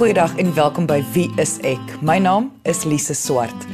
Goeiedag 0.00 0.36
en 0.36 0.54
welkom 0.54 0.86
by 0.88 1.02
Wie 1.12 1.26
is 1.36 1.58
ek? 1.60 1.90
My 2.00 2.14
naam 2.16 2.46
is 2.64 2.86
Lise 2.88 3.12
Swart. 3.12 3.66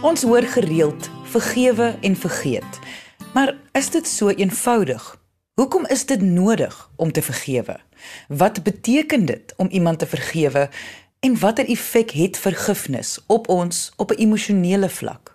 Ons 0.00 0.22
hoor 0.24 0.46
gereeld 0.48 1.10
vergewe 1.28 1.90
en 2.00 2.16
vergeet. 2.16 2.78
Maar 3.34 3.52
is 3.76 3.90
dit 3.92 4.08
so 4.08 4.32
eenvoudig? 4.32 5.04
Hoekom 5.60 5.84
is 5.92 6.06
dit 6.08 6.24
nodig 6.24 6.72
om 6.96 7.12
te 7.12 7.20
vergewe? 7.22 7.76
Wat 8.32 8.62
beteken 8.64 9.26
dit 9.28 9.52
om 9.60 9.68
iemand 9.68 9.98
te 9.98 10.08
vergewe 10.08 10.70
en 11.20 11.38
watter 11.38 11.68
effek 11.68 12.16
het 12.16 12.40
vergifnis 12.40 13.18
op 13.26 13.48
ons 13.52 13.92
op 13.96 14.16
'n 14.16 14.24
emosionele 14.24 14.88
vlak? 14.88 15.34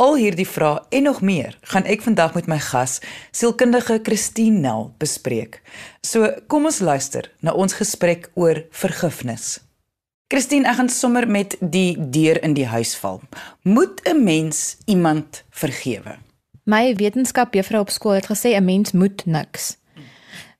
Al 0.00 0.14
hierdie 0.16 0.48
vrae 0.48 0.78
en 0.96 1.02
nog 1.04 1.18
meer 1.20 1.58
gaan 1.68 1.84
ek 1.84 2.00
vandag 2.00 2.32
met 2.32 2.46
my 2.48 2.56
gas, 2.64 3.02
sielkundige 3.36 3.98
Christine 4.02 4.62
Nel 4.62 4.86
bespreek. 4.96 5.58
So, 6.00 6.30
kom 6.48 6.64
ons 6.70 6.78
luister 6.80 7.28
na 7.44 7.52
ons 7.52 7.76
gesprek 7.76 8.30
oor 8.32 8.62
vergifnis. 8.72 9.58
Christine, 10.32 10.64
ek 10.64 10.78
gaan 10.78 10.88
sommer 10.88 11.28
met 11.28 11.58
die 11.60 11.98
deur 12.00 12.40
in 12.40 12.56
die 12.56 12.64
huis 12.70 12.94
val. 12.96 13.20
Moet 13.62 14.00
'n 14.08 14.24
mens 14.24 14.78
iemand 14.86 15.44
vergewe? 15.50 16.16
My 16.64 16.94
wetenskapjuffrou 16.96 17.80
op 17.80 17.90
skool 17.90 18.16
het 18.16 18.30
gesê 18.32 18.56
'n 18.56 18.64
mens 18.64 18.92
moet 18.92 19.26
niks. 19.26 19.76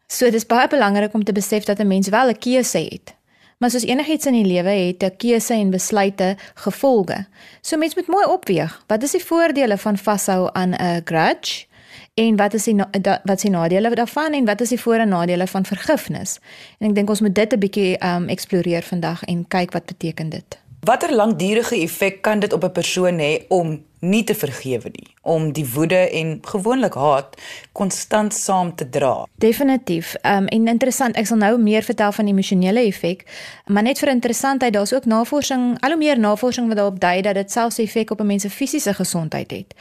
So 0.06 0.30
dis 0.30 0.46
baie 0.46 0.68
belangrik 0.68 1.14
om 1.14 1.24
te 1.24 1.32
besef 1.32 1.64
dat 1.64 1.78
'n 1.80 1.86
mens 1.86 2.08
wel 2.08 2.28
'n 2.28 2.38
keuse 2.38 2.78
het. 2.78 3.14
Maar 3.60 3.70
soos 3.70 3.84
enigiets 3.84 4.24
in 4.26 4.32
die 4.32 4.44
lewe 4.44 4.70
het 4.70 5.02
'n 5.04 5.16
keuse 5.16 5.54
en 5.54 5.70
besluite 5.70 6.36
gevolge. 6.54 7.26
So 7.60 7.76
mens 7.76 7.94
moet 7.94 8.06
mooi 8.06 8.26
opweeg. 8.26 8.82
Wat 8.86 9.02
is 9.02 9.10
die 9.10 9.24
voordele 9.24 9.78
van 9.78 9.98
vashou 9.98 10.48
aan 10.52 10.70
'n 10.70 11.00
grudge? 11.04 11.66
En 12.14 12.36
wat 12.36 12.54
is 12.54 12.64
die 12.64 12.76
wat 13.02 13.36
is 13.36 13.42
die 13.42 13.50
nadele 13.50 13.94
daarvan 13.94 14.32
en 14.32 14.44
wat 14.44 14.60
is 14.60 14.68
die 14.68 14.80
voor 14.80 14.94
en 14.94 15.08
nadele 15.08 15.46
van 15.46 15.64
vergifnis? 15.64 16.38
En 16.78 16.88
ek 16.88 16.94
dink 16.94 17.08
ons 17.08 17.20
moet 17.20 17.34
dit 17.34 17.52
'n 17.52 17.58
bietjie 17.58 18.04
um 18.04 18.28
eksploreer 18.28 18.82
vandag 18.82 19.24
en 19.24 19.48
kyk 19.48 19.72
wat 19.72 19.84
beteken 19.84 20.28
dit. 20.28 20.58
Watter 20.80 21.14
langdurige 21.14 21.76
effek 21.76 22.22
kan 22.22 22.38
dit 22.38 22.52
op 22.52 22.64
'n 22.64 22.72
persoon 22.72 23.18
hê 23.18 23.44
om 23.48 23.84
nie 24.00 24.24
te 24.24 24.34
vergewe 24.34 24.88
nie, 24.92 25.08
om 25.22 25.50
die 25.52 25.66
woede 25.74 25.98
en 26.16 26.38
gewoonlik 26.42 26.94
haat 26.94 27.36
konstant 27.72 28.34
saam 28.34 28.74
te 28.74 28.88
dra. 28.88 29.26
Definitief. 29.34 30.14
Ehm 30.22 30.42
um, 30.42 30.46
en 30.46 30.68
interessant, 30.68 31.16
ek 31.16 31.26
sal 31.28 31.38
nou 31.40 31.58
meer 31.60 31.84
vertel 31.84 32.12
van 32.12 32.28
emosionele 32.28 32.80
effek, 32.88 33.24
maar 33.66 33.82
net 33.82 34.00
vir 34.00 34.12
interessantheid, 34.12 34.72
daar's 34.72 34.92
ook 34.92 35.04
navorsing, 35.04 35.76
al 35.80 35.94
hoe 35.94 35.98
meer 35.98 36.18
navorsing 36.18 36.68
wat 36.68 36.80
daarop 36.80 37.00
dui 37.00 37.20
dat 37.22 37.34
dit 37.34 37.52
selfs 37.52 37.78
effek 37.78 38.10
op 38.10 38.20
'n 38.20 38.26
mens 38.26 38.42
se 38.42 38.50
fisiese 38.50 38.94
gesondheid 38.94 39.50
het. 39.50 39.74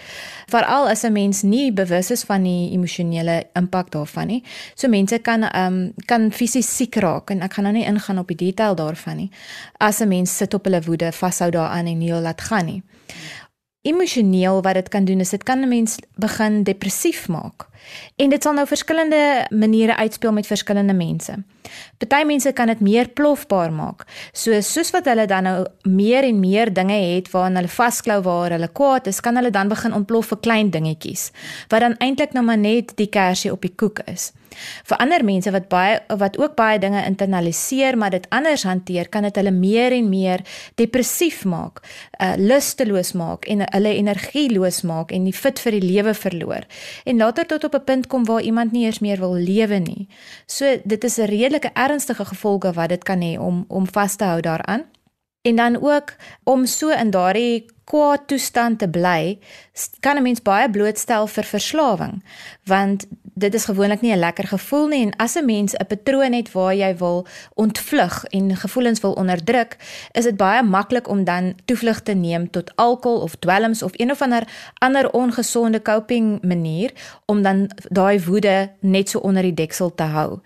Veral 0.47 0.89
as 0.89 1.03
'n 1.03 1.11
mens 1.11 1.41
nie 1.41 1.71
bewus 1.71 2.11
is 2.11 2.23
van 2.23 2.43
die 2.43 2.71
emosionele 2.71 3.43
impak 3.53 3.91
daarvan 3.91 4.27
nie. 4.27 4.43
So 4.75 4.87
mense 4.87 5.19
kan 5.19 5.43
ehm 5.43 5.73
um, 5.73 5.93
kan 6.05 6.31
fisies 6.31 6.75
siek 6.75 6.95
raak 6.95 7.29
en 7.29 7.41
ek 7.41 7.53
gaan 7.53 7.63
nou 7.63 7.73
nie 7.73 7.85
ingaan 7.85 8.19
op 8.19 8.27
die 8.27 8.37
detail 8.37 8.75
daarvan 8.75 9.15
nie. 9.15 9.29
As 9.77 9.99
'n 9.99 10.07
mens 10.07 10.37
sit 10.37 10.53
op 10.53 10.63
hulle 10.63 10.81
woede, 10.81 11.11
vashou 11.11 11.51
daaraan 11.51 11.85
en 11.85 11.97
nie 11.97 12.13
laat 12.13 12.41
gaan 12.41 12.65
nie 12.65 12.83
emosioneel 13.81 14.61
wat 14.61 14.73
dit 14.73 14.89
kan 14.89 15.05
doen 15.05 15.19
is 15.19 15.29
dit 15.29 15.43
kan 15.43 15.59
'n 15.59 15.67
mens 15.67 15.97
begin 16.15 16.63
depressief 16.63 17.27
maak. 17.27 17.67
En 18.15 18.29
dit 18.29 18.43
sal 18.43 18.53
nou 18.53 18.67
verskillende 18.67 19.47
maniere 19.49 19.95
uitspeel 19.95 20.31
met 20.31 20.47
verskillende 20.47 20.93
mense. 20.93 21.33
Party 21.97 22.25
mense 22.25 22.51
kan 22.51 22.67
dit 22.67 22.79
meer 22.79 23.07
plofbaar 23.07 23.73
maak. 23.73 24.05
So 24.31 24.61
soos 24.61 24.91
wat 24.91 25.05
hulle 25.05 25.25
dan 25.25 25.43
nou 25.43 25.65
meer 25.83 26.23
en 26.23 26.39
meer 26.39 26.73
dinge 26.73 27.15
het 27.15 27.31
waaraan 27.31 27.55
hulle 27.55 27.67
vasklou 27.67 28.21
waar 28.21 28.51
hulle 28.51 28.71
kwaad 28.71 29.07
is, 29.07 29.19
kan 29.19 29.35
hulle 29.35 29.49
dan 29.49 29.67
begin 29.67 29.93
ontplof 29.93 30.25
vir 30.25 30.39
klein 30.39 30.69
dingetjies 30.69 31.31
wat 31.67 31.79
dan 31.79 31.97
eintlik 31.97 32.33
nou 32.33 32.45
maar 32.45 32.57
net 32.57 32.91
die 32.95 33.09
kersie 33.09 33.51
op 33.51 33.61
die 33.61 33.75
koek 33.75 33.99
is. 34.05 34.31
Vir 34.83 34.97
ander 34.97 35.23
mense 35.23 35.51
wat 35.51 35.67
baie 35.69 35.99
wat 36.17 36.37
ook 36.39 36.55
baie 36.55 36.79
dinge 36.79 37.05
internaliseer 37.05 37.97
maar 37.97 38.09
dit 38.09 38.27
anders 38.29 38.63
hanteer, 38.63 39.09
kan 39.09 39.23
dit 39.23 39.35
hulle 39.35 39.51
meer 39.51 39.91
en 39.91 40.09
meer 40.09 40.43
depressief 40.75 41.45
maak, 41.45 41.81
uh 42.19 42.33
lusteloos 42.37 43.13
maak 43.13 43.45
en 43.45 43.65
hulle 43.71 43.95
energieloos 43.95 44.81
maak 44.81 45.11
en 45.11 45.23
nie 45.23 45.33
fit 45.33 45.59
vir 45.59 45.79
die 45.79 45.85
lewe 45.91 46.13
verloor. 46.13 46.65
En 47.05 47.17
later 47.17 47.45
tot 47.45 47.63
op 47.63 47.75
'n 47.75 47.83
punt 47.83 48.07
kom 48.07 48.25
waar 48.25 48.41
iemand 48.41 48.71
nie 48.71 48.85
eens 48.85 48.99
meer 48.99 49.19
wil 49.19 49.33
lewe 49.33 49.79
nie. 49.79 50.07
So 50.45 50.79
dit 50.83 51.03
is 51.03 51.17
'n 51.17 51.25
redelike 51.25 51.71
ernstige 51.73 52.25
gevolge 52.25 52.73
wat 52.73 52.89
dit 52.89 53.03
kan 53.03 53.21
hê 53.21 53.39
om 53.39 53.65
om 53.67 53.87
vas 53.87 54.15
te 54.15 54.23
hou 54.23 54.41
daaraan. 54.41 54.85
En 55.41 55.55
dan 55.55 55.81
ook 55.81 56.15
om 56.43 56.65
so 56.65 56.89
in 56.89 57.09
daardie 57.09 57.65
kwaad 57.83 58.27
toestand 58.27 58.79
te 58.79 58.89
bly, 58.89 59.39
kan 59.99 60.17
'n 60.17 60.21
mens 60.21 60.41
baie 60.41 60.69
blootstel 60.69 61.27
vir 61.27 61.43
verslawing, 61.43 62.23
want 62.63 63.07
dit 63.39 63.53
is 63.53 63.65
gewoonlik 63.65 64.01
nie 64.01 64.13
'n 64.13 64.19
lekker 64.19 64.47
gevoel 64.47 64.87
nie 64.87 65.05
en 65.05 65.15
as 65.15 65.35
'n 65.35 65.45
mens 65.45 65.73
'n 65.73 65.85
patroon 65.87 66.33
het 66.33 66.51
waar 66.51 66.75
jy 66.75 66.97
wil 66.97 67.27
ontvlug 67.53 68.25
en 68.25 68.55
gevoelens 68.55 68.99
wil 68.99 69.13
onderdruk, 69.13 69.77
is 70.11 70.23
dit 70.23 70.37
baie 70.37 70.63
maklik 70.63 71.07
om 71.07 71.23
dan 71.23 71.53
toevlug 71.65 72.01
te 72.01 72.13
neem 72.13 72.49
tot 72.49 72.75
alkohol 72.75 73.21
of 73.21 73.35
dwelms 73.35 73.83
of 73.83 73.91
een 73.93 74.11
of 74.11 74.21
ander 74.21 74.43
ander 74.77 75.11
ongesonde 75.11 75.81
coping 75.81 76.41
manier 76.41 76.91
om 77.25 77.41
dan 77.41 77.69
daai 77.89 78.23
woede 78.23 78.71
net 78.79 79.09
so 79.09 79.19
onder 79.19 79.41
die 79.41 79.53
deksel 79.53 79.95
te 79.95 80.03
hou. 80.03 80.39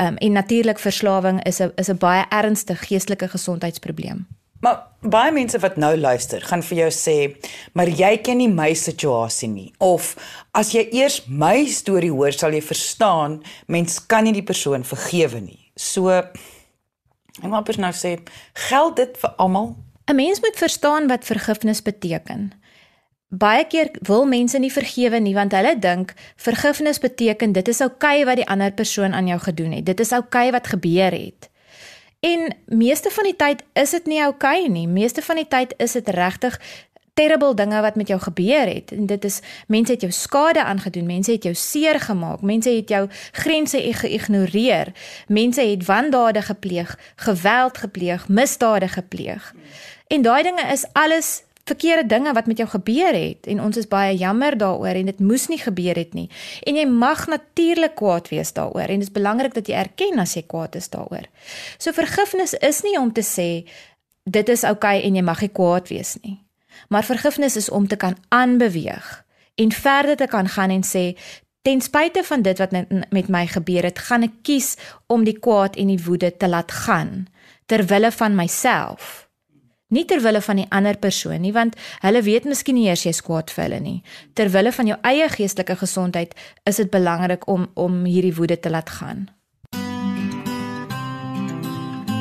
Um, 0.00 0.16
en 0.16 0.32
natuurlik 0.32 0.78
verslawing 0.78 1.44
is 1.44 1.58
'n 1.60 1.72
is 1.74 1.88
'n 1.88 1.98
baie 1.98 2.24
ernstige 2.28 2.84
geestelike 2.84 3.28
gesondheidsprobleem. 3.28 4.26
Maar 4.62 4.78
baie 5.02 5.32
mense 5.34 5.58
wat 5.58 5.76
nou 5.76 5.90
luister, 5.98 6.42
gaan 6.46 6.62
vir 6.62 6.78
jou 6.78 6.90
sê, 6.90 7.36
"Maar 7.74 7.88
jy 7.88 8.16
ken 8.22 8.36
nie 8.38 8.48
my 8.48 8.74
situasie 8.74 9.48
nie." 9.48 9.72
Of 9.78 10.16
as 10.54 10.72
jy 10.72 10.88
eers 10.92 11.26
my 11.26 11.66
storie 11.66 12.10
hoor, 12.10 12.32
sal 12.32 12.52
jy 12.52 12.62
verstaan, 12.62 13.42
mens 13.66 14.06
kan 14.06 14.24
nie 14.24 14.32
die 14.32 14.42
persoon 14.42 14.84
vergewe 14.84 15.40
nie. 15.40 15.70
So 15.76 16.08
ek 16.08 16.36
wil 17.40 17.50
net 17.50 17.76
nou 17.76 17.92
sê, 17.92 18.20
geld 18.54 18.96
dit 18.96 19.16
vir 19.18 19.30
almal? 19.36 19.76
'n 20.08 20.16
Mens 20.16 20.40
moet 20.40 20.56
verstaan 20.56 21.08
wat 21.08 21.24
vergifnis 21.24 21.82
beteken. 21.82 22.52
Baie 23.28 23.64
keer 23.64 23.90
wil 24.02 24.26
mense 24.26 24.58
nie 24.58 24.72
vergewe 24.72 25.18
nie 25.18 25.34
want 25.34 25.52
hulle 25.52 25.78
dink 25.78 26.14
vergifnis 26.36 26.98
beteken 26.98 27.52
dit 27.52 27.68
is 27.68 27.80
oukei 27.80 28.20
okay 28.20 28.24
wat 28.24 28.36
die 28.36 28.48
ander 28.48 28.72
persoon 28.72 29.14
aan 29.14 29.26
jou 29.26 29.38
gedoen 29.40 29.72
het. 29.72 29.86
Dit 29.86 30.00
is 30.00 30.12
oukei 30.12 30.48
okay 30.48 30.52
wat 30.52 30.66
gebeur 30.66 31.10
het. 31.10 31.51
En 32.22 32.54
meeste 32.66 33.10
van 33.10 33.24
die 33.24 33.36
tyd 33.36 33.64
is 33.72 33.90
dit 33.90 34.06
nie 34.06 34.20
oukei 34.22 34.60
okay 34.62 34.70
nie. 34.70 34.86
Meeste 34.86 35.22
van 35.22 35.40
die 35.40 35.48
tyd 35.48 35.74
is 35.82 35.96
dit 35.98 36.08
regtig 36.08 36.58
terrible 37.18 37.54
dinge 37.54 37.80
wat 37.82 37.98
met 37.98 38.08
jou 38.08 38.20
gebeur 38.20 38.66
het. 38.70 38.92
En 38.94 39.06
dit 39.06 39.24
is 39.24 39.40
mense 39.66 39.92
het 39.92 40.00
jou 40.00 40.12
skade 40.12 40.62
aangedoen, 40.64 41.06
mense 41.06 41.32
het 41.32 41.42
jou 41.42 41.54
seer 41.54 42.00
gemaak, 42.00 42.40
mense 42.40 42.70
het 42.70 42.88
jou 42.88 43.08
grense 43.32 43.80
geïgnoreer, 43.92 44.92
mense 45.26 45.60
het 45.60 45.84
wandade 45.86 46.42
gepleeg, 46.42 46.98
geweld 47.16 47.78
gepleeg, 47.78 48.28
misdade 48.28 48.88
gepleeg. 48.88 49.54
En 50.06 50.22
daai 50.22 50.42
dinge 50.42 50.72
is 50.72 50.86
alles 50.92 51.42
verkeerde 51.64 52.06
dinge 52.06 52.32
wat 52.32 52.46
met 52.46 52.58
jou 52.58 52.68
gebeur 52.68 53.14
het 53.14 53.46
en 53.46 53.60
ons 53.62 53.76
is 53.76 53.88
baie 53.88 54.16
jammer 54.18 54.56
daaroor 54.58 54.98
en 54.98 55.06
dit 55.06 55.20
moes 55.22 55.46
nie 55.48 55.60
gebeur 55.62 55.94
het 55.98 56.14
nie. 56.14 56.28
En 56.66 56.76
jy 56.76 56.86
mag 56.90 57.26
natuurlik 57.30 57.94
kwaad 57.94 58.28
wees 58.32 58.52
daaroor 58.52 58.88
en 58.90 59.02
dit 59.02 59.08
is 59.08 59.14
belangrik 59.14 59.54
dat 59.54 59.70
jy 59.70 59.78
erken 59.78 60.18
as 60.18 60.34
jy 60.34 60.42
kwaad 60.46 60.74
is 60.74 60.90
daaroor. 60.90 61.28
So 61.78 61.94
vergifnis 61.94 62.56
is 62.58 62.82
nie 62.82 62.98
om 62.98 63.12
te 63.12 63.22
sê 63.22 63.48
dit 64.24 64.48
is 64.48 64.64
oukei 64.64 64.98
okay 64.98 65.06
en 65.06 65.18
jy 65.18 65.22
mag 65.22 65.40
nie 65.40 65.52
kwaad 65.54 65.88
wees 65.88 66.16
nie. 66.22 66.40
Maar 66.88 67.06
vergifnis 67.06 67.56
is 67.56 67.70
om 67.70 67.86
te 67.88 67.96
kan 67.96 68.16
aanbeweeg 68.28 69.24
en 69.54 69.72
verder 69.72 70.16
te 70.16 70.26
kan 70.26 70.48
gaan 70.48 70.70
en 70.70 70.82
sê 70.82 71.12
ten 71.62 71.80
spyte 71.80 72.24
van 72.26 72.42
dit 72.42 72.58
wat 72.58 72.72
met 73.10 73.28
my 73.28 73.46
gebeur 73.46 73.86
het, 73.86 73.98
gaan 73.98 74.26
ek 74.26 74.40
kies 74.42 74.74
om 75.06 75.22
die 75.24 75.38
kwaad 75.38 75.76
en 75.78 75.92
die 75.94 76.02
woede 76.04 76.32
te 76.36 76.48
laat 76.48 76.72
gaan 76.72 77.28
ter 77.70 77.86
wille 77.86 78.10
van 78.10 78.34
myself 78.34 79.21
nie 79.92 80.06
ter 80.08 80.22
wille 80.24 80.40
van 80.40 80.62
die 80.62 80.68
ander 80.70 80.98
persoon 80.98 81.44
nie 81.44 81.52
want 81.52 81.76
hulle 82.02 82.24
weet 82.24 82.48
miskien 82.48 82.78
nie 82.80 82.88
eers 82.88 83.04
jy's 83.06 83.22
kwaad 83.22 83.52
vir 83.52 83.66
hulle 83.66 83.80
nie. 83.84 84.00
Ter 84.34 84.50
wille 84.52 84.72
van 84.72 84.90
jou 84.90 84.98
eie 85.12 85.28
geestelike 85.28 85.76
gesondheid 85.84 86.34
is 86.64 86.82
dit 86.82 86.90
belangrik 86.90 87.46
om 87.48 87.68
om 87.74 88.02
hierdie 88.08 88.34
woede 88.34 88.60
te 88.60 88.72
laat 88.72 88.90
gaan 88.90 89.28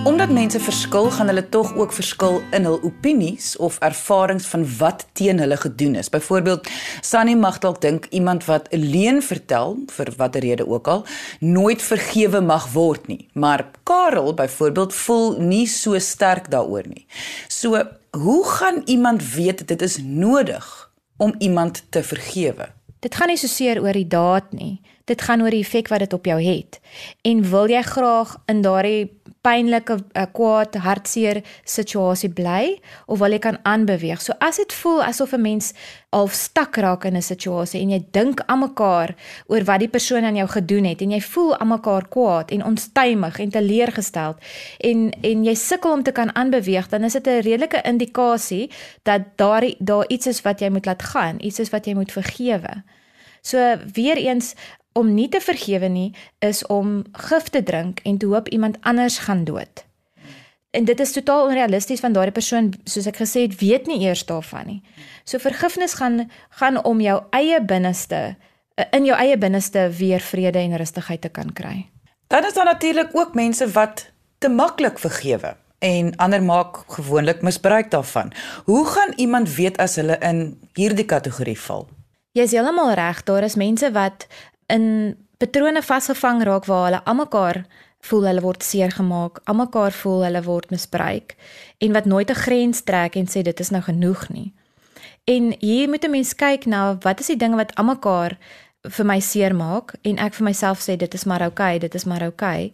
Omdat 0.04 0.30
mense 0.30 0.60
verskil, 0.60 1.12
gaan 1.12 1.28
hulle 1.28 1.50
tog 1.50 1.76
ook 1.78 1.92
verskil 1.94 2.40
in 2.52 2.66
hul 2.66 2.80
opinies 2.82 3.52
of 3.62 3.76
ervarings 3.86 4.48
van 4.50 4.64
wat 4.78 5.06
teen 5.14 5.40
hulle 5.40 5.58
gedoen 5.58 5.96
is. 5.96 6.10
Byvoorbeeld, 6.10 6.70
Sunny 7.06 7.36
mag 7.38 7.60
dalk 7.62 7.82
dink 7.82 8.08
iemand 8.10 8.46
wat 8.46 8.66
'n 8.74 8.82
leuen 8.82 9.22
vertel 9.22 9.78
vir 9.88 10.14
watter 10.18 10.42
rede 10.42 10.68
ook 10.68 10.88
al, 10.88 11.06
nooit 11.40 11.82
vergewe 11.82 12.42
mag 12.42 12.72
word 12.74 13.08
nie. 13.08 13.30
Maar 13.34 13.66
Karel 13.84 14.34
byvoorbeeld 14.34 14.94
voel 14.94 15.40
nie 15.40 15.68
so 15.68 16.00
sterk 16.00 16.50
daaroor 16.52 16.88
nie. 16.88 17.06
So, 17.48 17.84
hoe 18.12 18.46
gaan 18.46 18.82
iemand 18.86 19.34
weet 19.34 19.68
dit 19.68 19.82
is 19.82 19.98
nodig 20.02 20.92
om 21.18 21.36
iemand 21.38 21.84
te 21.90 22.04
vergewe? 22.04 22.70
Dit 23.00 23.16
gaan 23.16 23.28
nie 23.28 23.38
so 23.38 23.48
seer 23.48 23.82
oor 23.82 23.94
die 23.94 24.08
daad 24.08 24.52
nie. 24.52 24.82
Dit 25.06 25.22
gaan 25.22 25.42
oor 25.42 25.50
die 25.50 25.64
effek 25.64 25.88
wat 25.88 26.00
dit 26.00 26.14
op 26.14 26.26
jou 26.26 26.42
het. 26.42 26.80
En 27.22 27.50
wil 27.50 27.70
jy 27.70 27.82
graag 27.82 28.36
in 28.46 28.62
daardie 28.62 29.21
pynlike, 29.42 29.98
uh, 30.16 30.26
kwaad, 30.34 30.76
hartseer 30.84 31.42
situasie 31.66 32.30
bly 32.30 32.78
of 33.08 33.20
wil 33.20 33.34
jy 33.34 33.40
kan 33.42 33.58
aanbeweeg. 33.68 34.22
So 34.22 34.36
as 34.40 34.60
dit 34.62 34.74
voel 34.82 35.02
asof 35.04 35.34
'n 35.34 35.42
mens 35.42 35.74
half 36.12 36.34
stak 36.34 36.78
raak 36.78 37.06
in 37.06 37.16
'n 37.16 37.22
situasie 37.22 37.82
en 37.82 37.90
jy 37.90 38.02
dink 38.12 38.42
aan 38.46 38.60
mekaar 38.60 39.16
oor 39.48 39.64
wat 39.64 39.80
die 39.80 39.88
persoon 39.88 40.24
aan 40.24 40.36
jou 40.36 40.48
gedoen 40.48 40.86
het 40.86 41.02
en 41.02 41.12
jy 41.12 41.22
voel 41.22 41.58
aan 41.58 41.68
mekaar 41.68 42.08
kwaad 42.08 42.52
en 42.52 42.66
onstuimig 42.66 43.40
en 43.40 43.50
teleurgesteld 43.50 44.38
en 44.80 45.12
en 45.22 45.44
jy 45.44 45.56
sukkel 45.56 45.92
om 45.92 46.04
te 46.04 46.12
kan 46.12 46.36
aanbeweeg, 46.36 46.90
dan 46.90 47.04
is 47.04 47.14
dit 47.14 47.28
'n 47.28 47.42
redelike 47.42 47.82
indikasie 47.84 48.70
dat 49.04 49.22
daar 49.36 49.64
daar 49.80 50.06
iets 50.08 50.28
is 50.28 50.42
wat 50.42 50.60
jy 50.60 50.70
moet 50.70 50.86
laat 50.86 51.04
gaan, 51.04 51.38
iets 51.40 51.60
is 51.60 51.70
wat 51.70 51.86
jy 51.86 51.94
moet 51.94 52.12
vergewe. 52.12 52.84
So 53.42 53.78
weer 53.94 54.18
eens 54.18 54.56
om 54.94 55.14
nie 55.14 55.30
te 55.30 55.40
vergewe 55.42 55.88
nie 55.88 56.12
is 56.40 56.66
om 56.68 57.04
gif 57.12 57.50
te 57.50 57.64
drink 57.64 58.00
en 58.04 58.18
te 58.18 58.26
hoop 58.26 58.48
iemand 58.50 58.78
anders 58.82 59.18
gaan 59.18 59.44
dood. 59.44 59.86
En 60.72 60.86
dit 60.86 61.00
is 61.00 61.12
totaal 61.12 61.46
onrealisties 61.48 62.02
want 62.02 62.16
daardie 62.16 62.36
persoon 62.36 62.72
soos 62.84 63.08
ek 63.08 63.20
gesê 63.24 63.44
het 63.48 63.58
weet 63.60 63.88
nie 63.88 64.00
eers 64.06 64.26
daarvan 64.26 64.68
nie. 64.68 64.82
So 65.24 65.40
vergifnis 65.40 65.98
gaan 66.00 66.30
gaan 66.50 66.84
om 66.84 67.02
jou 67.02 67.20
eie 67.36 67.60
binneste 67.62 68.36
in 68.96 69.06
jou 69.06 69.18
eie 69.20 69.38
binneste 69.38 69.90
weer 69.98 70.24
vrede 70.24 70.60
en 70.60 70.78
rustigheid 70.78 71.22
te 71.22 71.30
kan 71.30 71.52
kry. 71.54 71.90
Dan 72.28 72.46
is 72.48 72.54
daar 72.54 72.66
natuurlik 72.66 73.12
ook 73.14 73.36
mense 73.36 73.68
wat 73.72 74.08
te 74.40 74.50
maklik 74.50 75.00
vergewe 75.00 75.56
en 75.80 76.16
ander 76.16 76.44
maak 76.44 76.84
gewoonlik 76.88 77.42
misbruik 77.42 77.92
daarvan. 77.92 78.32
Hoe 78.66 78.86
gaan 78.88 79.14
iemand 79.16 79.56
weet 79.56 79.78
as 79.78 79.96
hulle 79.96 80.18
in 80.20 80.60
hierdie 80.74 81.06
kategorie 81.06 81.60
val? 81.60 81.88
Jy 82.32 82.46
is 82.48 82.54
heeltemal 82.56 82.94
reg, 82.96 83.24
daar 83.28 83.44
is 83.44 83.58
mense 83.60 83.92
wat 83.92 84.28
in 84.72 85.16
patrone 85.42 85.82
vasgevang 85.82 86.44
raak 86.48 86.66
waar 86.70 86.88
hulle 86.88 87.02
almekaar 87.06 87.64
voel 88.10 88.26
hulle 88.30 88.42
word 88.42 88.64
seer 88.66 88.92
gemaak, 88.92 89.42
almekaar 89.46 89.94
voel 89.94 90.26
hulle 90.26 90.42
word 90.46 90.72
misbruik 90.74 91.36
en 91.80 91.94
wat 91.94 92.06
nooit 92.06 92.32
'n 92.32 92.44
grens 92.46 92.82
trek 92.82 93.16
en 93.16 93.28
sê 93.28 93.44
dit 93.44 93.60
is 93.60 93.70
nou 93.70 93.82
genoeg 93.82 94.30
nie. 94.30 94.54
En 95.26 95.54
hier 95.60 95.90
moet 95.90 96.06
'n 96.06 96.12
mens 96.12 96.34
kyk 96.36 96.66
na 96.66 96.98
wat 97.02 97.20
is 97.20 97.28
die 97.28 97.38
dinge 97.38 97.56
wat 97.56 97.76
almekaar 97.76 98.38
vir 98.82 99.06
my 99.06 99.20
seer 99.20 99.56
maak 99.56 99.94
en 100.02 100.18
ek 100.18 100.34
vir 100.34 100.44
myself 100.44 100.80
sê 100.82 100.98
dit 100.98 101.14
is 101.14 101.26
maar 101.26 101.42
oukei, 101.42 101.76
okay, 101.76 101.80
dit 101.80 101.96
is 101.96 102.06
maar 102.06 102.22
oukei. 102.22 102.66
Okay 102.66 102.74